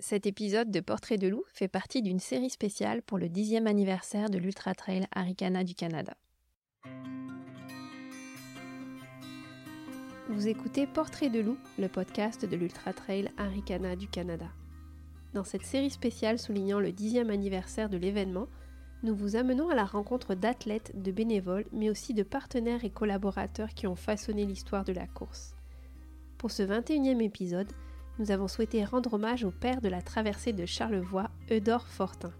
Cet 0.00 0.26
épisode 0.26 0.70
de 0.70 0.78
Portrait 0.78 1.18
de 1.18 1.26
loup 1.26 1.42
fait 1.52 1.66
partie 1.66 2.02
d'une 2.02 2.20
série 2.20 2.50
spéciale 2.50 3.02
pour 3.02 3.18
le 3.18 3.28
dixième 3.28 3.66
anniversaire 3.66 4.30
de 4.30 4.38
l'Ultra 4.38 4.72
Trail 4.72 5.08
Arikana 5.12 5.64
du 5.64 5.74
Canada. 5.74 6.16
Vous 10.28 10.46
écoutez 10.46 10.86
Portrait 10.86 11.30
de 11.30 11.40
loup, 11.40 11.58
le 11.80 11.88
podcast 11.88 12.44
de 12.44 12.54
l'Ultra 12.54 12.92
Trail 12.92 13.28
Arikana 13.38 13.96
du 13.96 14.06
Canada. 14.06 14.46
Dans 15.34 15.42
cette 15.42 15.64
série 15.64 15.90
spéciale 15.90 16.38
soulignant 16.38 16.78
le 16.78 16.92
dixième 16.92 17.30
anniversaire 17.30 17.88
de 17.88 17.96
l'événement, 17.96 18.46
nous 19.02 19.16
vous 19.16 19.34
amenons 19.34 19.68
à 19.68 19.74
la 19.74 19.84
rencontre 19.84 20.36
d'athlètes, 20.36 20.92
de 20.94 21.10
bénévoles, 21.10 21.66
mais 21.72 21.90
aussi 21.90 22.14
de 22.14 22.22
partenaires 22.22 22.84
et 22.84 22.90
collaborateurs 22.90 23.74
qui 23.74 23.88
ont 23.88 23.96
façonné 23.96 24.46
l'histoire 24.46 24.84
de 24.84 24.92
la 24.92 25.08
course. 25.08 25.56
Pour 26.36 26.52
ce 26.52 26.62
21e 26.62 27.20
épisode, 27.20 27.72
nous 28.18 28.30
avons 28.30 28.48
souhaité 28.48 28.84
rendre 28.84 29.14
hommage 29.14 29.44
au 29.44 29.50
père 29.50 29.80
de 29.80 29.88
la 29.88 30.02
traversée 30.02 30.52
de 30.52 30.66
Charlevoix, 30.66 31.30
Eudore 31.50 31.86
Fortin. 31.86 32.32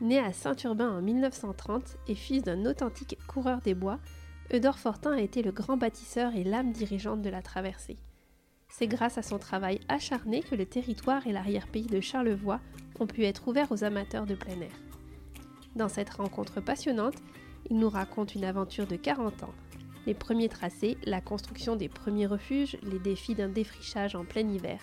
Né 0.00 0.18
à 0.18 0.32
Saint-Urbain 0.32 0.90
en 0.90 1.02
1930 1.02 1.96
et 2.08 2.14
fils 2.14 2.42
d'un 2.42 2.64
authentique 2.66 3.18
coureur 3.26 3.60
des 3.60 3.74
bois, 3.74 3.98
Eudore 4.52 4.78
Fortin 4.78 5.12
a 5.12 5.20
été 5.20 5.42
le 5.42 5.52
grand 5.52 5.76
bâtisseur 5.76 6.34
et 6.34 6.44
l'âme 6.44 6.72
dirigeante 6.72 7.22
de 7.22 7.30
la 7.30 7.42
traversée. 7.42 7.98
C'est 8.68 8.86
grâce 8.86 9.18
à 9.18 9.22
son 9.22 9.38
travail 9.38 9.80
acharné 9.88 10.42
que 10.42 10.54
le 10.54 10.66
territoire 10.66 11.26
et 11.26 11.32
l'arrière-pays 11.32 11.86
de 11.86 12.00
Charlevoix 12.00 12.60
ont 12.98 13.06
pu 13.06 13.24
être 13.24 13.46
ouverts 13.48 13.70
aux 13.72 13.84
amateurs 13.84 14.26
de 14.26 14.34
plein 14.34 14.60
air. 14.60 14.74
Dans 15.76 15.88
cette 15.88 16.10
rencontre 16.10 16.60
passionnante, 16.60 17.16
il 17.70 17.78
nous 17.78 17.90
raconte 17.90 18.34
une 18.34 18.44
aventure 18.44 18.86
de 18.86 18.96
40 18.96 19.44
ans, 19.44 19.54
les 20.06 20.14
premiers 20.14 20.48
tracés, 20.48 20.98
la 21.04 21.20
construction 21.20 21.76
des 21.76 21.88
premiers 21.88 22.26
refuges, 22.26 22.76
les 22.82 22.98
défis 22.98 23.34
d'un 23.34 23.48
défrichage 23.48 24.14
en 24.14 24.24
plein 24.24 24.46
hiver. 24.46 24.80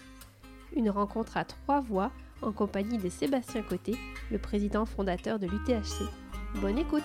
Une 0.76 0.90
rencontre 0.90 1.38
à 1.38 1.46
trois 1.46 1.80
voix 1.82 2.12
en 2.42 2.52
compagnie 2.52 2.98
de 2.98 3.10
Sébastien 3.10 3.62
Côté, 3.62 3.94
le 4.32 4.38
président 4.38 4.86
fondateur 4.86 5.38
de 5.38 5.48
l'UTHC. 5.48 6.05
Bonne 6.62 6.78
écoute 6.78 7.04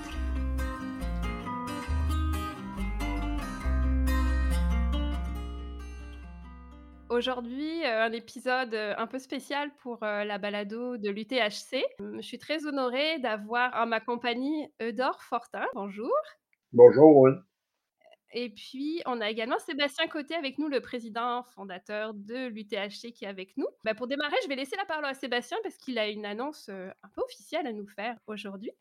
Aujourd'hui, 7.09 7.83
euh, 7.85 8.05
un 8.05 8.13
épisode 8.13 8.75
euh, 8.75 8.93
un 8.99 9.07
peu 9.07 9.19
spécial 9.19 9.71
pour 9.83 10.03
euh, 10.03 10.25
la 10.25 10.37
balado 10.39 10.97
de 10.99 11.09
l'UTHC. 11.09 11.83
Je 11.99 12.21
suis 12.21 12.39
très 12.39 12.67
honorée 12.67 13.19
d'avoir 13.21 13.75
en 13.75 13.87
ma 13.87 14.01
compagnie 14.01 14.69
Eudore 14.83 15.23
Fortin. 15.23 15.65
Bonjour. 15.75 16.13
Bonjour, 16.73 17.17
oui. 17.17 17.31
Et 18.33 18.51
puis, 18.51 19.01
on 19.07 19.21
a 19.21 19.31
également 19.31 19.59
Sébastien 19.59 20.09
Côté 20.09 20.35
avec 20.35 20.59
nous, 20.59 20.69
le 20.69 20.81
président 20.81 21.45
fondateur 21.55 22.13
de 22.15 22.49
l'UTHC 22.49 23.13
qui 23.13 23.25
est 23.25 23.29
avec 23.29 23.57
nous. 23.57 23.67
Bah, 23.85 23.95
pour 23.95 24.07
démarrer, 24.09 24.37
je 24.43 24.49
vais 24.49 24.57
laisser 24.57 24.77
la 24.77 24.85
parole 24.85 25.05
à 25.05 25.15
Sébastien 25.15 25.57
parce 25.63 25.77
qu'il 25.77 25.99
a 25.99 26.09
une 26.09 26.27
annonce 26.27 26.69
un 26.69 27.09
peu 27.15 27.23
officielle 27.23 27.67
à 27.67 27.73
nous 27.73 27.87
faire 27.87 28.17
aujourd'hui. 28.27 28.73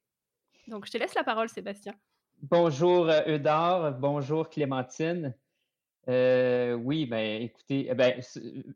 Donc, 0.68 0.88
je 0.88 0.92
te 0.92 0.98
laisse 0.98 1.14
la 1.14 1.24
parole, 1.24 1.48
Sébastien. 1.48 1.94
Bonjour, 2.42 3.10
Eudard. 3.28 3.94
Bonjour, 4.00 4.50
Clémentine. 4.50 5.36
Euh, 6.08 6.74
oui, 6.74 7.06
ben 7.06 7.42
écoutez, 7.42 7.88
eh 7.90 7.96
ben, 7.96 8.22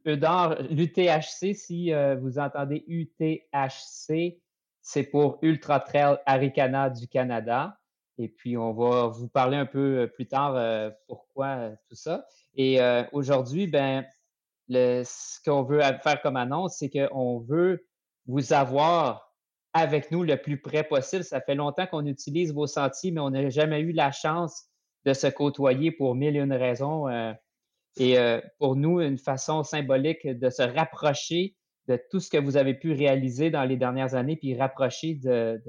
l'UTHC, 0.06 1.54
si 1.54 1.92
vous 2.20 2.40
entendez 2.40 2.84
UTHC, 2.88 4.40
c'est 4.82 5.04
pour 5.04 5.38
Ultra 5.42 5.80
Trail 5.80 6.18
Aricana 6.26 6.90
du 6.90 7.08
Canada. 7.08 7.79
Et 8.20 8.28
puis, 8.28 8.58
on 8.58 8.74
va 8.74 9.08
vous 9.08 9.30
parler 9.30 9.56
un 9.56 9.66
peu 9.66 10.00
euh, 10.00 10.08
plus 10.08 10.28
tard 10.28 10.56
euh, 10.58 10.92
pourquoi 11.08 11.48
euh, 11.48 11.76
tout 11.88 11.96
ça. 11.96 12.26
Et 12.56 12.80
aujourd'hui, 13.14 13.68
ben, 13.68 14.06
ce 14.68 15.42
qu'on 15.46 15.64
veut 15.64 15.80
faire 16.04 16.22
comme 16.22 16.36
annonce, 16.36 16.76
c'est 16.78 16.90
qu'on 16.90 17.40
veut 17.40 17.88
vous 18.28 18.52
avoir 18.52 19.34
avec 19.72 20.12
nous 20.12 20.24
le 20.24 20.36
plus 20.36 20.60
près 20.60 20.84
possible. 20.84 21.24
Ça 21.24 21.40
fait 21.40 21.56
longtemps 21.56 21.88
qu'on 21.88 22.06
utilise 22.06 22.54
vos 22.54 22.68
sentiers, 22.68 23.12
mais 23.12 23.22
on 23.22 23.30
n'a 23.30 23.50
jamais 23.50 23.80
eu 23.80 23.94
la 23.94 24.12
chance 24.12 24.66
de 25.06 25.14
se 25.14 25.28
côtoyer 25.28 25.92
pour 25.92 26.16
mille 26.16 26.36
et 26.36 26.40
une 26.40 26.52
raisons. 26.52 27.08
et 27.98 28.18
pour 28.58 28.76
nous, 28.76 29.00
une 29.00 29.20
façon 29.20 29.64
symbolique 29.64 30.28
de 30.28 30.50
se 30.50 30.64
rapprocher 30.64 31.56
de 31.88 31.98
tout 32.12 32.20
ce 32.20 32.30
que 32.30 32.38
vous 32.38 32.58
avez 32.58 32.74
pu 32.74 32.92
réaliser 32.92 33.52
dans 33.52 33.64
les 33.64 33.78
dernières 33.78 34.16
années, 34.16 34.36
puis 34.36 34.58
rapprocher 34.58 35.16
de, 35.16 35.62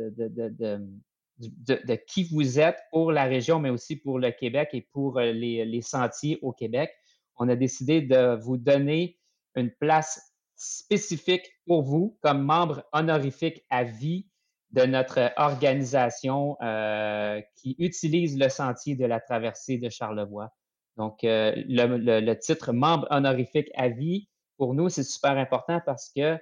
qui 2.06 2.24
vous 2.24 2.60
êtes 2.60 2.80
pour 2.90 3.12
la 3.12 3.24
région, 3.24 3.60
mais 3.60 3.70
aussi 3.70 3.96
pour 3.96 4.18
le 4.18 4.30
Québec 4.30 4.70
et 4.72 4.82
pour 4.92 5.18
euh, 5.18 5.32
les, 5.32 5.82
sentiers 5.82 6.38
au 6.42 6.52
Québec. 6.52 6.92
On 7.36 7.48
a 7.48 7.56
décidé 7.56 8.02
de 8.02 8.36
vous 8.36 8.56
donner 8.56 9.18
une 9.54 9.70
place 9.70 10.34
spécifique 10.56 11.50
pour 11.66 11.82
vous 11.82 12.18
comme 12.20 12.42
membre 12.42 12.84
honorifique 12.92 13.64
à 13.70 13.84
vie 13.84 14.26
de 14.72 14.82
notre 14.82 15.32
organisation 15.36 16.56
euh, 16.62 17.40
qui 17.56 17.74
utilise 17.78 18.38
le 18.38 18.48
sentier 18.48 18.94
de 18.94 19.06
la 19.06 19.20
traversée 19.20 19.78
de 19.78 19.88
Charlevoix. 19.88 20.50
Donc, 20.96 21.24
euh, 21.24 21.54
le, 21.66 22.34
titre 22.34 22.72
membre 22.72 23.06
honorifique 23.10 23.70
à 23.74 23.88
vie, 23.88 24.28
pour 24.58 24.74
nous, 24.74 24.90
c'est 24.90 25.02
super 25.02 25.38
important 25.38 25.80
parce 25.84 26.10
que 26.14 26.38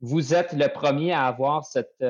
vous 0.00 0.34
êtes 0.34 0.54
le 0.54 0.68
premier 0.68 1.12
à 1.12 1.26
avoir 1.26 1.64
cette, 1.64 2.02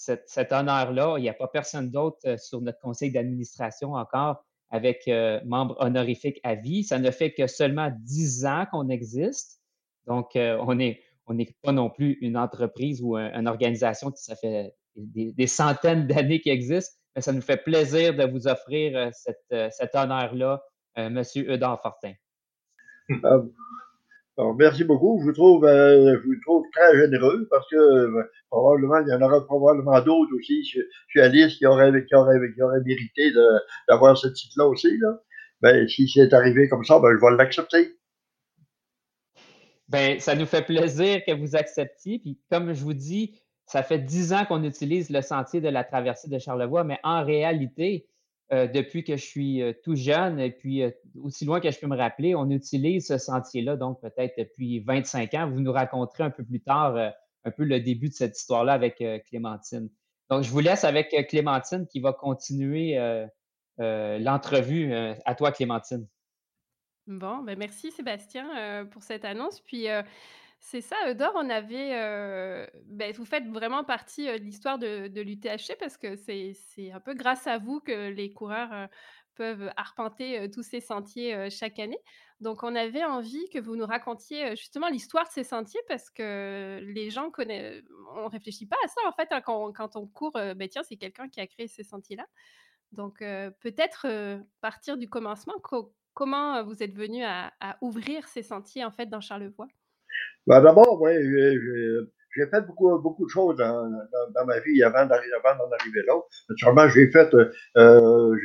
cet, 0.00 0.52
honneur-là. 0.52 1.16
Il 1.18 1.22
n'y 1.22 1.28
a 1.28 1.34
pas 1.34 1.48
personne 1.48 1.90
d'autre 1.90 2.18
euh, 2.26 2.36
sur 2.38 2.60
notre 2.60 2.80
conseil 2.80 3.10
d'administration 3.10 3.94
encore 3.94 4.44
avec 4.70 5.02
euh, 5.08 5.40
membre 5.44 5.76
honorifique 5.80 6.40
à 6.42 6.54
vie. 6.54 6.84
Ça 6.84 6.98
ne 6.98 7.10
fait 7.10 7.32
que 7.32 7.46
seulement 7.46 7.90
dix 8.00 8.46
ans 8.46 8.66
qu'on 8.70 8.88
existe. 8.88 9.60
Donc, 10.06 10.36
euh, 10.36 10.56
on 10.60 10.74
n'est 10.74 11.02
pas 11.62 11.72
non 11.72 11.90
plus 11.90 12.18
une 12.20 12.36
entreprise 12.36 13.02
ou 13.02 13.16
une 13.16 13.46
organisation 13.46 14.10
qui 14.10 14.22
ça 14.22 14.36
fait 14.36 14.74
des, 14.96 15.46
centaines 15.46 16.06
d'années 16.06 16.40
qui 16.40 16.50
existe, 16.50 16.98
mais 17.14 17.22
ça 17.22 17.32
nous 17.32 17.42
fait 17.42 17.58
plaisir 17.58 18.14
de 18.14 18.24
vous 18.24 18.48
offrir 18.48 19.10
cet 19.12 19.94
honneur-là, 19.94 20.62
M. 20.96 21.22
Eudard 21.36 21.80
Fortin. 21.82 22.14
Merci 24.58 24.84
beaucoup. 24.84 25.18
Je 25.20 25.26
vous 25.26 25.32
trouve, 25.32 25.64
euh, 25.64 26.18
je 26.20 26.26
vous 26.26 26.40
trouve 26.42 26.64
très 26.72 26.96
généreux 26.98 27.46
parce 27.50 27.68
que 27.68 27.76
euh, 27.76 28.22
probablement, 28.50 29.00
il 29.00 29.08
y 29.08 29.14
en 29.14 29.22
aura 29.22 29.44
probablement 29.44 30.00
d'autres 30.00 30.34
aussi 30.36 30.64
sur, 30.64 30.82
la 31.16 31.28
liste 31.28 31.58
qui 31.58 31.66
auraient, 31.66 31.92
qui 32.06 32.14
auraient, 32.14 32.38
qui 32.54 32.62
auraient 32.62 32.80
mérité 32.84 33.32
d'avoir 33.88 34.16
ce 34.16 34.28
titre-là 34.28 34.66
aussi. 34.66 34.96
Là. 34.98 35.18
Ben, 35.60 35.88
si 35.88 36.08
c'est 36.08 36.32
arrivé 36.32 36.68
comme 36.68 36.84
ça, 36.84 36.98
ben, 37.00 37.10
je 37.12 37.20
vais 37.20 37.36
l'accepter. 37.36 37.96
Ben, 39.88 40.20
ça 40.20 40.34
nous 40.34 40.46
fait 40.46 40.64
plaisir 40.64 41.22
que 41.26 41.32
vous 41.32 41.56
acceptiez. 41.56 42.18
Puis, 42.20 42.38
comme 42.50 42.72
je 42.72 42.82
vous 42.82 42.94
dis, 42.94 43.40
ça 43.66 43.82
fait 43.82 43.98
dix 43.98 44.32
ans 44.32 44.44
qu'on 44.46 44.64
utilise 44.64 45.10
le 45.10 45.20
sentier 45.20 45.60
de 45.60 45.68
la 45.68 45.84
traversée 45.84 46.28
de 46.30 46.38
Charlevoix, 46.38 46.84
mais 46.84 46.98
en 47.02 47.24
réalité, 47.24 48.06
euh, 48.52 48.66
depuis 48.66 49.04
que 49.04 49.16
je 49.16 49.24
suis 49.24 49.62
euh, 49.62 49.72
tout 49.84 49.94
jeune 49.94 50.40
et 50.40 50.50
puis 50.50 50.82
euh, 50.82 50.90
aussi 51.22 51.44
loin 51.44 51.60
que 51.60 51.70
je 51.70 51.78
peux 51.78 51.86
me 51.86 51.96
rappeler, 51.96 52.34
on 52.34 52.50
utilise 52.50 53.06
ce 53.06 53.16
sentier-là, 53.16 53.76
donc 53.76 54.00
peut-être 54.00 54.34
depuis 54.36 54.80
25 54.80 55.34
ans. 55.34 55.48
Vous 55.48 55.60
nous 55.60 55.70
raconterez 55.70 56.24
un 56.24 56.30
peu 56.30 56.44
plus 56.44 56.60
tard 56.60 56.96
un 57.44 57.50
peu 57.52 57.62
le 57.62 57.78
début 57.78 58.08
de 58.08 58.14
cette 58.14 58.36
histoire-là 58.36 58.72
avec 58.72 59.02
Clémentine. 59.28 59.88
Donc, 60.28 60.42
je 60.42 60.50
vous 60.50 60.60
laisse 60.60 60.84
avec 60.84 61.14
Clémentine 61.28 61.86
qui 61.86 62.00
va 62.00 62.12
continuer 62.12 62.98
l'entrevue. 63.78 64.92
à 64.92 65.34
toi, 65.34 65.52
Clémentine. 65.52 66.06
Bon, 67.06 67.38
ben 67.38 67.58
merci 67.58 67.90
Sébastien 67.92 68.84
pour 68.90 69.02
cette 69.02 69.24
annonce. 69.24 69.60
Puis 69.60 69.86
c'est 70.62 70.82
ça, 70.82 70.96
Eudore, 71.08 71.32
on 71.36 71.48
avait. 71.48 71.90
Ben, 72.84 73.12
vous 73.14 73.24
faites 73.24 73.48
vraiment 73.48 73.82
partie 73.82 74.26
de 74.26 74.32
l'histoire 74.32 74.78
de, 74.78 75.20
l'UTHC 75.20 75.76
parce 75.78 75.96
que 75.96 76.16
c'est 76.16 76.92
un 76.92 77.00
peu 77.00 77.14
grâce 77.14 77.46
à 77.46 77.58
vous 77.58 77.80
que 77.80 78.10
les 78.10 78.32
coureurs 78.32 78.88
peuvent 79.36 79.72
arpenter 79.76 80.50
tous 80.50 80.62
ces 80.62 80.80
sentiers 80.80 81.48
chaque 81.50 81.78
année. 81.78 81.98
Donc, 82.40 82.62
on 82.62 82.76
avait 82.76 83.04
envie 83.04 83.48
que 83.48 83.58
vous 83.58 83.74
nous 83.74 83.86
racontiez 83.86 84.54
justement 84.54 84.88
l'histoire 84.88 85.24
de 85.24 85.30
ces 85.30 85.44
sentiers 85.44 85.80
parce 85.88 86.10
que 86.10 86.78
les 86.82 87.10
gens 87.10 87.30
connaissent. 87.30 87.82
On 88.14 88.24
ne 88.24 88.30
réfléchit 88.30 88.66
pas 88.66 88.76
à 88.84 88.88
ça 88.88 89.00
en 89.08 89.12
fait 89.12 89.28
hein, 89.32 89.40
quand, 89.40 89.96
on 89.96 90.06
court. 90.06 90.32
ben, 90.32 90.68
tiens, 90.68 90.82
c'est 90.82 90.96
quelqu'un 90.96 91.28
qui 91.30 91.40
a 91.40 91.46
créé 91.46 91.68
ces 91.68 91.84
sentiers-là. 91.84 92.26
Donc, 92.92 93.20
peut-être 93.20 94.06
partir 94.60 94.98
du 94.98 95.08
commencement. 95.08 95.54
comment 96.12 96.62
vous 96.64 96.82
êtes 96.82 96.94
venu 96.94 97.24
à, 97.24 97.50
à 97.60 97.78
ouvrir 97.80 98.28
ces 98.28 98.42
sentiers 98.42 98.84
en 98.84 98.90
fait 98.90 99.06
dans 99.06 99.22
Charlevoix? 99.22 99.66
Ben, 100.50 100.60
D'abord, 100.62 101.00
oui, 101.00 101.12
j'ai 102.36 102.46
fait 102.46 102.60
beaucoup, 102.66 102.98
beaucoup 102.98 103.24
de 103.24 103.30
choses 103.30 103.56
dans, 103.56 103.90
dans, 104.34 104.46
ma 104.46 104.58
vie 104.60 104.82
avant 104.82 105.06
d'en 105.06 105.14
arriver 105.14 106.02
là. 106.06 106.14
Naturellement, 106.48 106.88
j'ai 106.88 107.10
fait, 107.10 107.32
euh, 107.76 108.36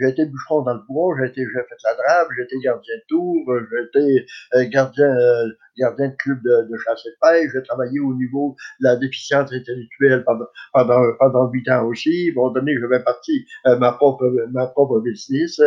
j'ai 0.00 0.08
été 0.08 0.24
bûcheron 0.24 0.62
dans 0.62 0.74
le 0.74 0.80
bois, 0.88 1.14
j'ai 1.20 1.32
fait 1.32 1.44
la 1.84 1.94
drap, 1.94 2.28
j'ai 2.36 2.44
été 2.44 2.56
gardien 2.60 2.94
de 2.96 3.02
tour, 3.08 3.36
j'ai 3.70 3.84
été 3.84 4.26
euh, 4.54 4.64
gardien, 4.68 5.14
euh, 5.14 5.48
gardien 5.78 6.08
de 6.08 6.14
club 6.16 6.38
de, 6.42 6.76
chasse 6.84 7.04
et 7.06 7.10
de 7.10 7.16
pêche. 7.20 7.50
J'ai 7.54 7.62
travaillé 7.62 8.00
au 8.00 8.14
niveau 8.14 8.56
de 8.80 8.84
la 8.84 8.96
déficience 8.96 9.52
intellectuelle 9.52 10.24
pendant, 10.24 10.46
pendant, 10.72 11.02
pendant 11.18 11.50
8 11.50 11.68
ans 11.70 11.86
aussi. 11.86 12.32
Moment 12.34 12.50
donné, 12.50 12.74
j'avais 12.80 13.02
parti 13.02 13.46
euh, 13.66 13.76
ma 13.78 13.92
propre 13.92 14.24
ma 14.52 14.66
propre 14.68 15.00
business 15.00 15.60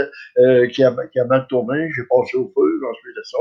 qui, 0.71 0.83
a, 0.83 0.91
mal 0.91 1.47
tourné. 1.47 1.89
J'ai 1.95 2.03
passé 2.09 2.37
au 2.37 2.51
feu. 2.55 2.69
Ensuite 2.89 3.15
de 3.15 3.23
ça, 3.23 3.37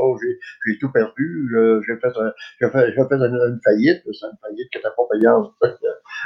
j'ai 0.65 0.77
tout 0.79 0.91
perdu. 0.91 1.51
j'ai 1.87 1.95
fait, 1.97 2.13
j'ai 2.61 2.69
fait, 2.69 2.91
j'ai 2.91 3.03
fait 3.03 3.15
une, 3.15 3.59
faillite. 3.63 4.03
C'est 4.05 4.25
une 4.27 4.37
faillite 4.41 4.69
qui 4.71 4.77
n'était 4.77 4.89
pas 4.95 5.03
payante. 5.11 5.53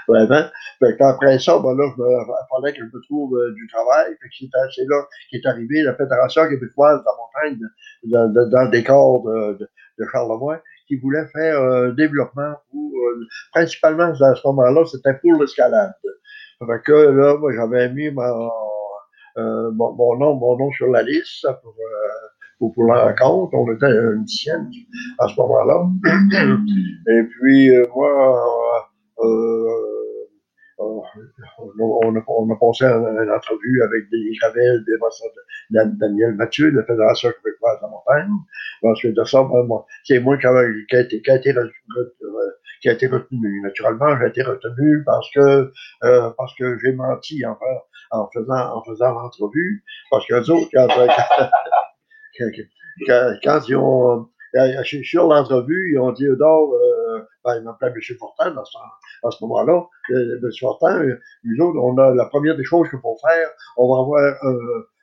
Vraiment. 0.08 0.44
Fait 0.80 1.02
après 1.02 1.40
ça, 1.40 1.60
ben 1.60 1.76
là, 1.76 1.86
je 1.98 2.02
il 2.02 2.48
fallait 2.50 2.74
que 2.74 2.80
je 2.80 2.86
me 2.86 3.02
trouve 3.04 3.54
du 3.56 3.68
travail. 3.68 4.16
C'est 4.76 4.86
là 4.88 5.04
qu'est 5.30 5.46
arrivé 5.46 5.84
la 5.84 5.96
Fédération 5.96 6.48
québécoise 6.48 7.00
de 7.00 7.06
la 7.06 7.12
montagne 7.18 7.60
dans, 8.04 8.50
dans, 8.50 8.64
le 8.64 8.70
décor 8.72 9.24
de, 9.24 9.54
de, 9.54 9.70
de 10.00 10.06
Charlevoix 10.12 10.62
qui 10.88 10.96
voulait 10.98 11.28
faire 11.34 11.62
un 11.62 11.90
développement 11.90 12.54
pour, 12.72 12.92
euh, 12.96 13.28
principalement 13.54 14.12
à 14.12 14.36
ce 14.36 14.48
moment-là, 14.48 14.86
c'était 14.86 15.14
pour 15.16 15.40
l'escalade. 15.42 15.94
Fait 16.60 16.82
que 16.86 16.92
là, 16.92 17.38
moi, 17.38 17.54
j'avais 17.54 17.92
mis 17.94 18.08
euh, 18.08 19.72
mon, 19.72 19.94
mon, 19.94 20.18
nom, 20.18 20.36
mon 20.36 20.58
nom 20.58 20.72
sur 20.72 20.88
la 20.88 21.04
liste 21.04 21.48
pour, 21.62 21.76
pour, 22.58 22.74
pour 22.74 22.86
la 22.86 23.06
rencontre. 23.06 23.54
On 23.54 23.72
était 23.74 23.92
une 23.92 24.24
dizaine 24.24 24.70
à 25.20 25.28
ce 25.28 25.36
moment-là. 25.40 25.88
Et 27.10 27.24
puis, 27.24 27.70
moi, 27.94 28.90
on, 30.78 32.16
a, 32.16 32.24
on, 32.28 32.52
a, 32.52 32.56
passé 32.60 32.86
une, 32.86 33.32
entrevue 33.32 33.82
avec 33.84 34.10
Denis 34.12 34.38
Gravel, 34.40 34.84
Daniel 35.70 36.36
Mathieu 36.36 36.72
de 36.72 36.78
la 36.78 36.84
Fédération 36.86 37.30
québécoise 37.30 37.78
de 37.78 37.84
la 37.84 37.90
montagne. 37.90 38.32
Ensuite 38.84 39.16
de 39.16 39.24
ça, 39.24 39.48
c'est 40.04 40.20
moi 40.20 40.38
qui, 40.38 40.48
a 40.48 41.02
été, 41.02 41.22
qui, 41.22 41.32
a 41.32 41.36
été 41.36 41.54
qui 42.82 42.90
a 42.90 42.94
été 42.94 43.08
retenu. 43.08 43.62
Naturellement, 43.62 44.18
j'ai 44.20 44.28
été 44.28 44.44
retenu 44.44 45.04
parce 45.04 45.30
que 45.32 45.72
euh, 46.04 46.30
parce 46.38 46.54
que 46.56 46.78
j'ai 46.80 46.94
menti 46.94 47.44
en, 47.46 47.58
en 48.12 48.30
faisant 48.34 48.76
en 48.76 48.84
faisant 48.84 49.14
l'entrevue, 49.14 49.84
parce 50.12 50.26
que 50.28 50.36
les 50.36 50.50
autres, 50.50 50.70
quand, 50.74 50.88
quand, 53.08 53.34
quand, 53.44 53.60
ils 53.68 53.76
ont 53.76 54.30
sur 55.04 55.28
l'entrevue, 55.28 55.94
ils 55.94 56.00
ont 56.00 56.12
dit 56.12 56.26
Eudore, 56.26 56.74
euh, 56.74 56.78
ben, 56.78 56.97
il 57.56 57.64
m'appelait 57.64 57.90
M. 57.90 58.18
Fortin 58.20 58.52
dans 58.52 58.66
ce, 58.66 58.78
à 59.24 59.32
ce 59.32 59.44
moment-là, 59.44 59.86
euh, 60.12 60.40
M. 60.44 60.50
Fortin, 60.60 61.04
nous 61.44 61.66
autres, 61.66 61.80
on 61.80 61.98
a 61.98 62.14
la 62.14 62.26
première 62.26 62.58
des 62.58 62.64
choses 62.64 62.90
qu'il 62.90 63.00
faut 63.00 63.18
faire, 63.22 63.50
on 63.78 63.94
va 63.94 64.02
avoir 64.02 64.22
un, 64.44 64.58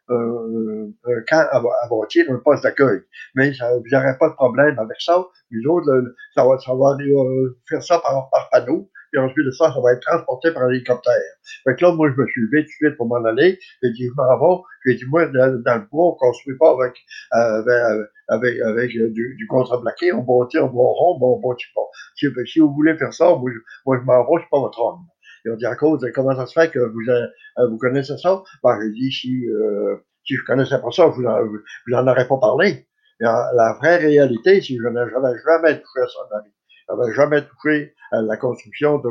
un, 0.09 1.21
camp 1.29 1.47
à, 1.51 1.57
à 1.57 1.89
bâtir, 1.89 2.27
un 2.31 2.39
poste 2.39 2.63
d'accueil. 2.63 3.01
Mais 3.35 3.53
n'aurez 3.91 4.19
pas 4.19 4.29
de 4.29 4.35
problème 4.35 4.79
avec 4.79 5.01
ça. 5.01 5.25
Nous 5.51 5.71
autres, 5.71 6.15
ça 6.35 6.45
va, 6.47 6.59
ça 6.59 6.75
va 6.75 6.95
aller 6.95 7.11
euh, 7.13 7.59
faire 7.69 7.83
ça 7.83 7.99
par, 7.99 8.29
par 8.31 8.51
panneau 8.51 8.91
puis 9.15 9.23
ensuite 9.23 9.47
de 9.47 9.51
ça, 9.53 9.73
ça 9.73 9.81
va 9.81 9.93
être 9.93 10.01
transporté 10.01 10.51
par 10.51 10.69
hélicoptère. 10.69 11.15
Fait 11.63 11.77
que 11.77 11.85
là, 11.85 11.93
moi, 11.93 12.11
je 12.11 12.21
me 12.21 12.27
suis 12.27 12.43
levé 12.43 12.63
tout 12.63 12.71
de 12.71 12.89
suite 12.89 12.97
pour 12.97 13.07
m'en 13.07 13.25
aller. 13.25 13.61
J'ai 13.81 13.91
dit, 13.93 14.07
je 14.09 14.13
m'en 14.17 14.27
vais. 14.27 14.63
J'ai 14.87 14.95
dit, 14.97 15.05
moi, 15.07 15.27
dans, 15.27 15.55
le 15.55 15.89
bois, 15.89 16.09
on 16.09 16.15
construit 16.15 16.57
pas 16.59 16.73
avec, 16.73 16.97
euh, 17.35 18.05
avec, 18.29 18.61
avec, 18.61 18.91
du, 18.91 19.37
du 19.37 19.47
contreblaqué. 19.47 20.13
On 20.13 20.23
bâtit 20.23 20.59
un 20.59 20.67
bois 20.67 20.89
rond, 20.89 21.19
on 21.21 21.49
bâtit 21.49 21.67
pas. 21.77 21.87
Si, 22.17 22.27
si, 22.47 22.59
vous 22.59 22.75
voulez 22.75 22.97
faire 22.97 23.15
ça, 23.15 23.27
moi, 23.37 23.51
je, 23.53 23.59
moi, 23.87 23.99
je 24.01 24.05
m'en 24.05 24.25
vais, 24.25 24.37
je 24.37 24.41
suis 24.41 24.51
pas 24.51 24.59
votre 24.59 24.81
homme. 24.81 25.07
Ils 25.45 25.53
ont 25.53 25.57
dit, 25.57 25.67
à 25.67 25.77
cause, 25.77 26.05
comment 26.13 26.35
ça 26.35 26.47
se 26.47 26.59
fait 26.59 26.73
que 26.73 26.81
vous, 26.81 27.09
euh, 27.09 27.69
vous 27.69 27.79
connaissez 27.79 28.19
ça? 28.19 28.43
Ben, 28.65 28.79
j'ai 28.83 28.91
dit, 28.91 29.13
si, 29.13 29.47
euh, 29.47 29.97
si 30.25 30.35
je 30.35 30.45
connaissais 30.45 30.81
pas 30.81 30.91
ça, 30.91 31.13
je 31.15 31.21
vous 31.21 31.95
aurais 31.95 32.27
pas 32.27 32.39
parlé. 32.39 32.89
La, 33.21 33.53
la 33.55 33.75
vraie 33.75 33.99
réalité, 33.99 34.61
si 34.61 34.77
je 34.77 34.89
n'avais 34.89 35.13
jamais 35.13 35.81
touché 35.81 36.01
ça 36.09 36.19
dans 36.33 36.43
vie, 36.89 36.97
n'avais 36.97 37.15
jamais 37.15 37.47
touché 37.47 37.95
à 38.13 38.23
la 38.23 38.37
construction, 38.37 38.99
de, 38.99 39.09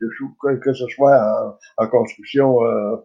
de, 0.00 0.56
que 0.58 0.72
ce 0.72 0.86
soit 0.88 1.58
en, 1.78 1.88
construction 1.88 2.64
euh, 2.64 2.96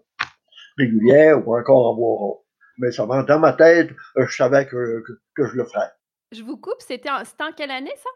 régulière 0.78 1.48
ou 1.48 1.58
encore 1.58 1.88
en 1.88 1.96
bois 1.96 2.18
rond. 2.18 2.40
Mais 2.78 2.92
ça 2.92 3.06
dans 3.06 3.40
ma 3.40 3.54
tête, 3.54 3.92
euh, 4.18 4.26
je 4.28 4.36
savais 4.36 4.66
que, 4.66 5.04
que, 5.36 5.48
je 5.48 5.56
le 5.56 5.66
ferais. 5.66 5.92
Je 6.32 6.44
vous 6.44 6.58
coupe, 6.58 6.80
c'était 6.80 7.10
en, 7.10 7.22
en 7.22 7.52
quelle 7.56 7.72
année 7.72 7.94
ça? 7.98 8.10